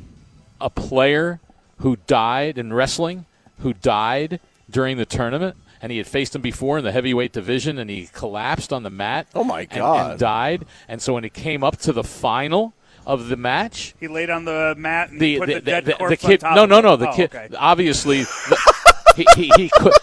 a 0.62 0.69
player 0.69 1.39
who 1.79 1.98
died 2.07 2.57
in 2.57 2.74
wrestling, 2.74 3.25
who 3.59 3.74
died 3.74 4.39
during 4.69 4.98
the 4.98 5.05
tournament. 5.05 5.55
And 5.81 5.91
he 5.91 5.98
had 5.98 6.07
faced 6.07 6.36
him 6.36 6.41
before 6.41 6.77
in 6.77 6.83
the 6.83 6.91
heavyweight 6.91 7.31
division, 7.31 7.77
and 7.77 7.89
he 7.89 8.09
collapsed 8.13 8.74
on 8.74 8.83
the 8.83 8.89
mat. 8.89 9.27
Oh, 9.33 9.43
my 9.45 9.65
God. 9.65 10.12
And 10.12 10.19
died. 10.19 10.65
And 10.88 11.01
so 11.01 11.13
when 11.13 11.24
it 11.24 11.33
came 11.33 11.63
up 11.63 11.77
to 11.77 11.93
the 11.93 12.03
final 12.03 12.74
of 13.05 13.27
the 13.29 13.38
match, 13.38 13.95
he 14.00 14.07
laid 14.09 14.29
on 14.29 14.43
the 14.45 14.75
mat 14.77 15.09
and 15.09 15.19
the 15.21 15.39
put 15.39 15.48
the, 15.48 15.53
the, 15.55 15.59
the, 15.62 15.65
dead 15.71 15.86
the- 15.86 15.93
corpse 15.93 16.09
the 16.21 16.27
kid. 16.27 16.43
on 16.43 16.50
top 16.50 16.55
No, 16.55 16.65
no, 16.65 16.81
no. 16.81 16.95
The 16.98 17.09
Oh, 17.09 17.15
kid. 17.15 17.33
okay. 17.33 17.50
Obviously, 17.57 18.24
the, 18.24 18.75
he, 19.15 19.25
he 19.36 19.51
he 19.55 19.69
could. 19.69 19.93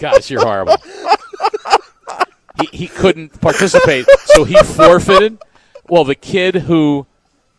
Gosh, 0.00 0.30
you're 0.30 0.40
horrible. 0.44 0.76
He 2.60 2.66
he 2.72 2.88
couldn't 2.88 3.40
participate, 3.40 4.06
so 4.24 4.44
he 4.44 4.56
forfeited. 4.56 5.38
Well, 5.88 6.04
the 6.04 6.14
kid 6.16 6.54
who 6.56 7.06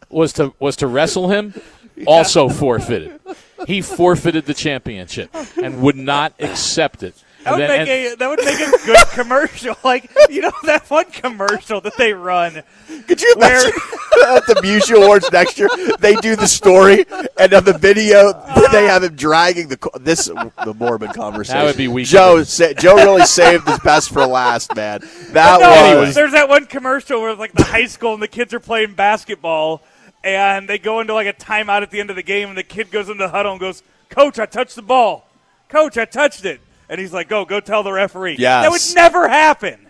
was 0.09 0.33
to 0.33 0.53
was 0.59 0.75
to 0.77 0.87
wrestle 0.87 1.29
him 1.29 1.53
also 2.07 2.49
forfeited. 2.49 3.19
He 3.67 3.81
forfeited 3.81 4.45
the 4.45 4.53
championship 4.53 5.35
and 5.61 5.81
would 5.81 5.95
not 5.97 6.33
accept 6.39 7.03
it. 7.03 7.15
That 7.45 7.51
would, 7.51 7.59
then- 7.61 7.79
make 7.79 7.87
a, 7.87 8.15
that 8.15 8.27
would 8.29 8.43
make 8.43 8.59
a 8.59 8.85
good 8.85 9.07
commercial. 9.13 9.75
Like, 9.83 10.11
you 10.29 10.41
know, 10.41 10.51
that 10.65 10.89
one 10.89 11.05
commercial 11.05 11.79
that 11.81 11.95
they 11.97 12.13
run. 12.13 12.63
Could 13.07 13.21
you 13.21 13.33
Where- 13.37 13.61
imagine 13.61 13.71
at 14.27 14.45
the 14.45 14.55
Musial 14.61 15.03
Awards 15.03 15.31
next 15.31 15.57
year? 15.57 15.69
They 15.99 16.15
do 16.15 16.35
the 16.35 16.47
story, 16.47 17.05
and 17.39 17.53
on 17.53 17.63
the 17.63 17.77
video, 17.77 18.33
they 18.71 18.85
have 18.85 19.03
him 19.03 19.15
dragging 19.15 19.69
the 19.69 19.77
this 20.01 20.25
the 20.25 20.73
morbid 20.77 21.13
conversation. 21.13 21.59
That 21.59 21.65
would 21.65 21.77
be 21.77 21.87
weak. 21.87 22.07
Joe, 22.07 22.43
sa- 22.43 22.73
Joe 22.73 22.95
really 22.97 23.25
saved 23.25 23.67
his 23.67 23.79
best 23.79 24.11
for 24.11 24.25
last, 24.27 24.75
man. 24.75 24.99
That 25.31 25.61
No, 25.61 26.01
was 26.01 26.13
there's 26.13 26.33
that 26.33 26.49
one 26.49 26.65
commercial 26.65 27.21
where, 27.21 27.33
like, 27.35 27.53
the 27.53 27.63
high 27.63 27.85
school 27.87 28.13
and 28.13 28.21
the 28.21 28.27
kids 28.27 28.53
are 28.53 28.59
playing 28.59 28.93
basketball, 28.95 29.81
and 30.23 30.67
they 30.67 30.77
go 30.77 30.99
into, 30.99 31.13
like, 31.13 31.27
a 31.27 31.33
timeout 31.33 31.81
at 31.81 31.91
the 31.91 31.99
end 31.99 32.09
of 32.09 32.15
the 32.15 32.23
game, 32.23 32.49
and 32.49 32.57
the 32.57 32.63
kid 32.63 32.91
goes 32.91 33.09
into 33.09 33.23
the 33.23 33.29
huddle 33.29 33.51
and 33.51 33.59
goes, 33.59 33.83
Coach, 34.09 34.39
I 34.39 34.45
touched 34.45 34.75
the 34.75 34.81
ball. 34.81 35.27
Coach, 35.69 35.97
I 35.97 36.05
touched 36.05 36.45
it. 36.45 36.61
And 36.89 36.99
he's 36.99 37.13
like, 37.13 37.29
go, 37.29 37.45
go 37.45 37.59
tell 37.59 37.83
the 37.83 37.91
referee. 37.91 38.37
Yes. 38.39 38.63
That 38.63 38.71
would 38.71 38.95
never 38.95 39.27
happen. 39.27 39.89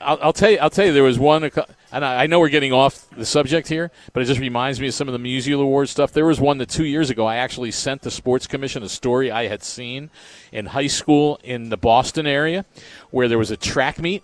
I'll, 0.00 0.18
I'll 0.22 0.32
tell 0.32 0.50
you. 0.50 0.58
I'll 0.58 0.70
tell 0.70 0.86
you. 0.86 0.92
There 0.92 1.02
was 1.02 1.18
one, 1.18 1.44
and 1.44 2.04
I, 2.04 2.24
I 2.24 2.26
know 2.26 2.38
we're 2.40 2.50
getting 2.50 2.72
off 2.72 3.08
the 3.10 3.24
subject 3.24 3.68
here, 3.68 3.90
but 4.12 4.22
it 4.22 4.26
just 4.26 4.38
reminds 4.38 4.80
me 4.80 4.88
of 4.88 4.94
some 4.94 5.08
of 5.08 5.12
the 5.12 5.18
Musial 5.18 5.62
Award 5.62 5.88
stuff. 5.88 6.12
There 6.12 6.26
was 6.26 6.38
one 6.38 6.58
that 6.58 6.68
two 6.68 6.84
years 6.84 7.10
ago 7.10 7.26
I 7.26 7.36
actually 7.36 7.70
sent 7.70 8.02
the 8.02 8.10
Sports 8.10 8.46
Commission 8.46 8.82
a 8.82 8.88
story 8.88 9.30
I 9.30 9.48
had 9.48 9.64
seen 9.64 10.10
in 10.52 10.66
high 10.66 10.86
school 10.86 11.40
in 11.42 11.70
the 11.70 11.76
Boston 11.76 12.26
area, 12.26 12.64
where 13.10 13.28
there 13.28 13.38
was 13.38 13.50
a 13.50 13.56
track 13.56 13.98
meet, 13.98 14.22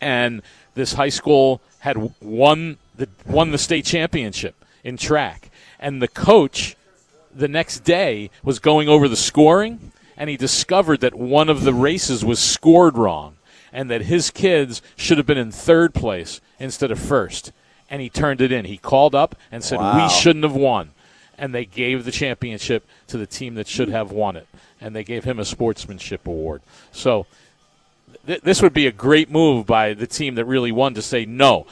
and 0.00 0.42
this 0.74 0.94
high 0.94 1.10
school 1.10 1.60
had 1.80 2.12
won 2.20 2.78
the 2.98 3.08
won 3.26 3.50
the 3.50 3.58
state 3.58 3.84
championship 3.84 4.54
in 4.84 4.96
track, 4.96 5.50
and 5.80 6.02
the 6.02 6.08
coach 6.08 6.76
the 7.34 7.48
next 7.48 7.80
day 7.80 8.30
was 8.42 8.58
going 8.58 8.88
over 8.88 9.08
the 9.08 9.16
scoring 9.16 9.92
and 10.16 10.28
he 10.28 10.36
discovered 10.36 11.00
that 11.00 11.14
one 11.14 11.48
of 11.48 11.62
the 11.62 11.72
races 11.72 12.24
was 12.24 12.40
scored 12.40 12.98
wrong 12.98 13.36
and 13.72 13.88
that 13.88 14.02
his 14.02 14.30
kids 14.30 14.82
should 14.96 15.16
have 15.16 15.26
been 15.26 15.38
in 15.38 15.52
third 15.52 15.94
place 15.94 16.40
instead 16.58 16.90
of 16.90 16.98
first. 16.98 17.52
And 17.88 18.02
he 18.02 18.10
turned 18.10 18.40
it 18.40 18.50
in. 18.50 18.64
He 18.64 18.76
called 18.76 19.14
up 19.14 19.36
and 19.52 19.62
said 19.62 19.78
Wow. 19.78 20.02
we 20.04 20.08
shouldn't 20.10 20.44
have 20.44 20.56
won. 20.56 20.90
And 21.38 21.54
they 21.54 21.64
gave 21.64 22.04
the 22.04 22.10
championship 22.10 22.84
to 23.06 23.16
the 23.16 23.26
team 23.26 23.54
that 23.54 23.68
should 23.68 23.88
have 23.88 24.10
won 24.10 24.36
it 24.36 24.48
and 24.80 24.94
they 24.94 25.04
gave 25.04 25.24
him 25.24 25.38
a 25.38 25.44
sportsmanship 25.44 26.26
award. 26.26 26.62
So 26.90 27.26
th- 28.26 28.42
this 28.42 28.60
would 28.60 28.72
be 28.72 28.86
a 28.88 28.92
great 28.92 29.30
move 29.30 29.66
by 29.66 29.94
the 29.94 30.06
team 30.06 30.34
that 30.34 30.44
really 30.44 30.72
won 30.72 30.94
to 30.94 31.02
say 31.02 31.24
no 31.24 31.66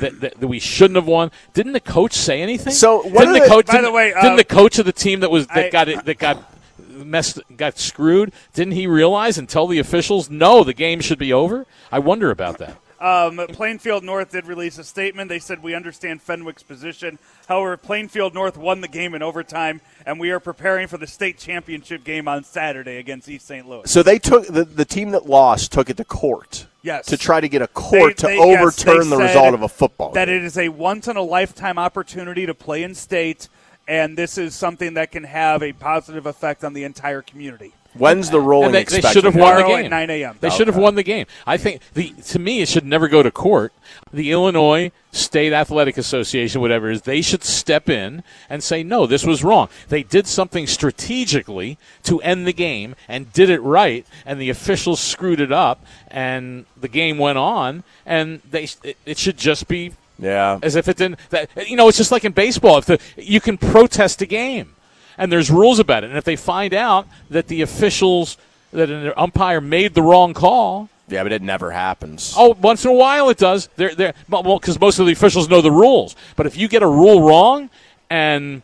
that, 0.00 0.20
that, 0.20 0.40
that 0.40 0.48
we 0.48 0.58
shouldn't 0.58 0.96
have 0.96 1.06
won. 1.06 1.30
Didn't 1.54 1.72
the 1.72 1.80
coach 1.80 2.12
say 2.14 2.42
anything? 2.42 2.72
So, 2.72 3.02
what 3.02 3.20
didn't 3.20 3.34
the 3.34 3.40
the- 3.40 3.46
coach? 3.48 3.66
By 3.66 3.72
the 3.74 3.78
didn't- 3.82 3.94
way, 3.94 4.12
uh, 4.12 4.22
didn't 4.22 4.36
the 4.36 4.44
coach 4.44 4.78
of 4.78 4.86
the 4.86 4.92
team 4.92 5.20
that 5.20 5.30
was 5.30 5.46
that 5.48 5.66
I- 5.66 5.70
got 5.70 5.88
it 5.88 6.04
that 6.04 6.18
got 6.18 6.42
messed 6.88 7.40
got 7.56 7.78
screwed? 7.78 8.32
Didn't 8.54 8.74
he 8.74 8.86
realize 8.86 9.38
and 9.38 9.48
tell 9.48 9.66
the 9.66 9.78
officials 9.78 10.30
no, 10.30 10.64
the 10.64 10.74
game 10.74 11.00
should 11.00 11.18
be 11.18 11.32
over? 11.32 11.66
I 11.90 11.98
wonder 11.98 12.30
about 12.30 12.58
that. 12.58 12.76
Um, 13.02 13.36
Plainfield 13.48 14.04
North 14.04 14.30
did 14.30 14.46
release 14.46 14.78
a 14.78 14.84
statement. 14.84 15.28
They 15.28 15.40
said, 15.40 15.60
We 15.60 15.74
understand 15.74 16.22
Fenwick's 16.22 16.62
position. 16.62 17.18
However, 17.48 17.76
Plainfield 17.76 18.32
North 18.32 18.56
won 18.56 18.80
the 18.80 18.86
game 18.86 19.14
in 19.14 19.22
overtime, 19.22 19.80
and 20.06 20.20
we 20.20 20.30
are 20.30 20.38
preparing 20.38 20.86
for 20.86 20.98
the 20.98 21.08
state 21.08 21.36
championship 21.36 22.04
game 22.04 22.28
on 22.28 22.44
Saturday 22.44 22.98
against 22.98 23.28
East 23.28 23.46
St. 23.48 23.68
Louis. 23.68 23.90
so 23.90 24.04
they 24.04 24.20
took 24.20 24.46
the, 24.46 24.64
the 24.64 24.84
team 24.84 25.10
that 25.10 25.26
lost 25.26 25.72
took 25.72 25.90
it 25.90 25.96
to 25.96 26.04
court. 26.04 26.66
Yes. 26.82 27.06
To 27.06 27.16
try 27.16 27.40
to 27.40 27.48
get 27.48 27.60
a 27.60 27.66
court 27.68 28.16
They- 28.18 28.22
to 28.22 28.26
they- 28.28 28.38
overturn 28.38 29.10
they 29.10 29.16
the 29.16 29.22
result 29.22 29.54
of 29.54 29.62
a 29.62 29.68
football. 29.68 30.12
That 30.12 30.26
game. 30.26 30.36
it 30.36 30.44
is 30.44 30.56
a 30.56 30.68
once 30.68 31.08
in 31.08 31.16
a 31.16 31.22
lifetime 31.22 31.78
opportunity 31.78 32.46
to 32.46 32.54
play 32.54 32.84
in 32.84 32.94
state, 32.94 33.48
and 33.88 34.16
this 34.16 34.38
is 34.38 34.54
something 34.54 34.94
that 34.94 35.10
can 35.10 35.24
have 35.24 35.62
a 35.62 35.72
positive 35.72 36.26
effect 36.26 36.62
on 36.62 36.72
the 36.72 36.84
entire 36.84 37.20
community. 37.22 37.72
When's 37.94 38.30
the 38.30 38.40
rolling 38.40 38.74
And 38.74 38.86
they, 38.86 39.00
they 39.00 39.12
should 39.12 39.24
have 39.24 39.34
won 39.34 39.56
the 39.56 39.62
Tomorrow 39.62 39.76
at 39.76 39.82
game. 39.82 39.90
9 39.90 40.10
a.m. 40.10 40.36
They 40.40 40.50
should 40.50 40.66
have 40.66 40.76
won 40.76 40.94
the 40.94 41.02
game. 41.02 41.26
I 41.46 41.56
think 41.58 41.82
the 41.92 42.10
to 42.28 42.38
me 42.38 42.62
it 42.62 42.68
should 42.68 42.86
never 42.86 43.06
go 43.06 43.22
to 43.22 43.30
court. 43.30 43.72
The 44.12 44.30
Illinois 44.32 44.92
State 45.10 45.52
Athletic 45.52 45.98
Association, 45.98 46.62
whatever 46.62 46.90
it 46.90 46.94
is, 46.94 47.02
they 47.02 47.20
should 47.20 47.44
step 47.44 47.90
in 47.90 48.22
and 48.48 48.62
say 48.62 48.82
no, 48.82 49.06
this 49.06 49.26
was 49.26 49.44
wrong. 49.44 49.68
They 49.88 50.02
did 50.02 50.26
something 50.26 50.66
strategically 50.66 51.76
to 52.04 52.20
end 52.22 52.46
the 52.46 52.52
game 52.54 52.94
and 53.08 53.30
did 53.32 53.50
it 53.50 53.60
right, 53.60 54.06
and 54.24 54.40
the 54.40 54.48
officials 54.48 54.98
screwed 55.00 55.40
it 55.40 55.52
up, 55.52 55.84
and 56.08 56.64
the 56.80 56.88
game 56.88 57.18
went 57.18 57.36
on, 57.38 57.84
and 58.06 58.40
they 58.50 58.68
it, 58.82 58.96
it 59.04 59.18
should 59.18 59.36
just 59.36 59.68
be 59.68 59.92
Yeah. 60.18 60.58
as 60.62 60.76
if 60.76 60.88
it 60.88 60.96
didn't. 60.96 61.18
That 61.28 61.50
you 61.68 61.76
know, 61.76 61.88
it's 61.88 61.98
just 61.98 62.12
like 62.12 62.24
in 62.24 62.32
baseball. 62.32 62.78
If 62.78 62.86
the 62.86 62.98
you 63.18 63.40
can 63.40 63.58
protest 63.58 64.22
a 64.22 64.26
game, 64.26 64.74
and 65.18 65.30
there's 65.32 65.50
rules 65.50 65.78
about 65.78 66.04
it, 66.04 66.08
and 66.10 66.16
if 66.18 66.24
they 66.24 66.36
find 66.36 66.74
out 66.74 67.06
that 67.30 67.48
the 67.48 67.62
officials 67.62 68.36
that 68.72 68.88
an 68.90 69.12
umpire 69.16 69.60
made 69.60 69.94
the 69.94 70.02
wrong 70.02 70.32
call, 70.34 70.88
Yeah, 71.08 71.22
but 71.24 71.32
it 71.32 71.42
never 71.42 71.70
happens. 71.70 72.34
oh, 72.36 72.56
once 72.60 72.84
in 72.84 72.90
a 72.90 72.94
while 72.94 73.28
it 73.28 73.36
does. 73.38 73.68
They're 73.76 73.94
they're 73.94 74.14
well 74.28 74.58
because 74.58 74.80
most 74.80 74.98
of 74.98 75.06
the 75.06 75.12
officials 75.12 75.48
know 75.48 75.60
the 75.60 75.70
rules. 75.70 76.16
But 76.36 76.46
if 76.46 76.56
you 76.56 76.68
get 76.68 76.82
a 76.82 76.88
rule 76.88 77.22
wrong, 77.22 77.68
and 78.08 78.62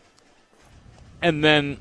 and 1.21 1.43
then 1.43 1.77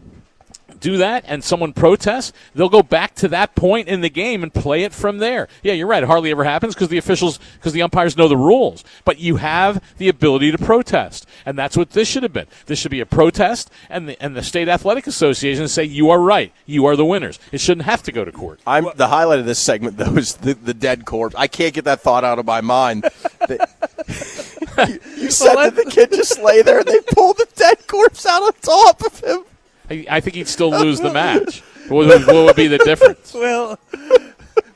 do 0.80 0.96
that 0.98 1.24
and 1.26 1.42
someone 1.42 1.72
protests, 1.72 2.32
they'll 2.54 2.68
go 2.68 2.82
back 2.82 3.14
to 3.16 3.28
that 3.28 3.54
point 3.54 3.88
in 3.88 4.00
the 4.00 4.10
game 4.10 4.42
and 4.42 4.52
play 4.52 4.82
it 4.82 4.92
from 4.92 5.18
there. 5.18 5.48
Yeah, 5.62 5.72
you're 5.72 5.86
right. 5.86 6.02
It 6.02 6.06
hardly 6.06 6.30
ever 6.30 6.44
happens 6.44 6.74
because 6.74 6.88
the 6.88 6.98
officials, 6.98 7.38
because 7.54 7.72
the 7.72 7.82
umpires 7.82 8.16
know 8.16 8.28
the 8.28 8.36
rules. 8.36 8.84
But 9.04 9.18
you 9.18 9.36
have 9.36 9.82
the 9.98 10.08
ability 10.08 10.52
to 10.52 10.58
protest, 10.58 11.26
and 11.44 11.58
that's 11.58 11.76
what 11.76 11.90
this 11.90 12.08
should 12.08 12.22
have 12.22 12.32
been. 12.32 12.46
This 12.66 12.78
should 12.78 12.90
be 12.90 13.00
a 13.00 13.06
protest, 13.06 13.70
and 13.88 14.08
the 14.08 14.22
and 14.22 14.36
the 14.36 14.42
state 14.42 14.68
athletic 14.68 15.06
association 15.06 15.68
say 15.68 15.84
you 15.84 16.10
are 16.10 16.20
right, 16.20 16.52
you 16.66 16.86
are 16.86 16.96
the 16.96 17.04
winners. 17.04 17.38
It 17.52 17.60
shouldn't 17.60 17.86
have 17.86 18.02
to 18.04 18.12
go 18.12 18.24
to 18.24 18.32
court. 18.32 18.60
I'm 18.66 18.86
the 18.96 19.08
highlight 19.08 19.38
of 19.40 19.46
this 19.46 19.58
segment 19.58 19.96
though 19.96 20.16
is 20.16 20.36
the, 20.36 20.54
the 20.54 20.74
dead 20.74 21.04
corpse. 21.04 21.34
I 21.36 21.46
can't 21.46 21.74
get 21.74 21.84
that 21.84 22.00
thought 22.00 22.24
out 22.24 22.38
of 22.38 22.46
my 22.46 22.60
mind. 22.60 23.02
That- 23.48 23.70
you, 24.88 25.00
you 25.22 25.30
said 25.30 25.54
that 25.56 25.74
the 25.76 25.90
kid 25.90 26.10
just 26.12 26.40
lay 26.40 26.62
there 26.62 26.78
and 26.80 26.86
they 26.86 27.00
pulled 27.12 27.38
the 27.38 27.48
dead 27.56 27.86
corpse 27.86 28.24
out 28.26 28.42
on 28.42 28.52
top 28.62 29.02
of 29.04 29.20
him. 29.20 29.44
I, 29.90 30.06
I 30.10 30.20
think 30.20 30.36
he'd 30.36 30.48
still 30.48 30.70
lose 30.70 31.00
the 31.00 31.12
match. 31.12 31.62
What 31.88 32.06
would, 32.06 32.26
what 32.26 32.44
would 32.44 32.56
be 32.56 32.66
the 32.66 32.76
difference? 32.76 33.32
We'll 33.34 33.78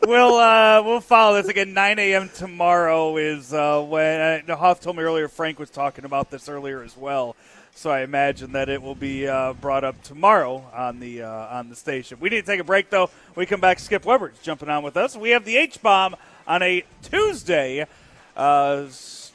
we'll 0.07 0.35
uh, 0.37 0.83
we'll 0.83 1.01
follow 1.03 1.37
this 1.37 1.49
again. 1.49 1.75
9 1.75 1.99
a.m. 1.99 2.31
tomorrow 2.35 3.19
is 3.19 3.53
uh, 3.53 3.83
when 3.83 4.51
uh, 4.51 4.57
Hoff 4.57 4.81
told 4.81 4.97
me 4.97 5.03
earlier. 5.03 5.29
Frank 5.29 5.59
was 5.59 5.69
talking 5.69 6.07
about 6.07 6.31
this 6.31 6.49
earlier 6.49 6.83
as 6.83 6.97
well. 6.97 7.37
So 7.75 7.91
I 7.91 8.01
imagine 8.01 8.53
that 8.53 8.71
it 8.71 8.81
will 8.81 8.95
be 8.95 9.29
uh, 9.29 9.53
brought 9.55 9.85
up 9.85 10.03
tomorrow 10.03 10.65
on 10.75 11.01
the 11.01 11.23
uh, 11.23 11.59
on 11.59 11.69
the 11.69 11.77
station. 11.77 12.19
We 12.19 12.31
need 12.31 12.41
to 12.41 12.47
take 12.47 12.61
a 12.61 12.65
break 12.65 12.89
though. 12.89 13.11
When 13.35 13.43
we 13.43 13.47
come 13.47 13.61
back. 13.61 13.79
Skip 13.79 14.07
Weber's 14.07 14.39
jumping 14.43 14.71
on 14.71 14.83
with 14.83 14.97
us. 14.97 15.15
We 15.15 15.31
have 15.31 15.45
the 15.45 15.59
H 15.59 15.83
bomb 15.83 16.17
on 16.47 16.63
a 16.63 16.85
Tuesday. 17.03 17.87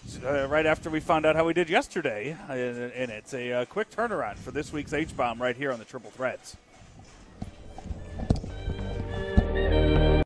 Uh, 0.07 0.27
uh, 0.27 0.47
right 0.47 0.65
after 0.65 0.89
we 0.89 0.99
found 0.99 1.25
out 1.25 1.35
how 1.35 1.45
we 1.45 1.53
did 1.53 1.69
yesterday, 1.69 2.35
and, 2.49 2.91
and 2.93 3.11
it's 3.11 3.33
a 3.33 3.51
uh, 3.51 3.65
quick 3.65 3.89
turnaround 3.89 4.37
for 4.37 4.51
this 4.51 4.71
week's 4.71 4.93
H 4.93 5.15
bomb 5.15 5.41
right 5.41 5.55
here 5.55 5.71
on 5.71 5.79
the 5.79 5.85
Triple 5.85 6.11
Threats. 6.11 6.55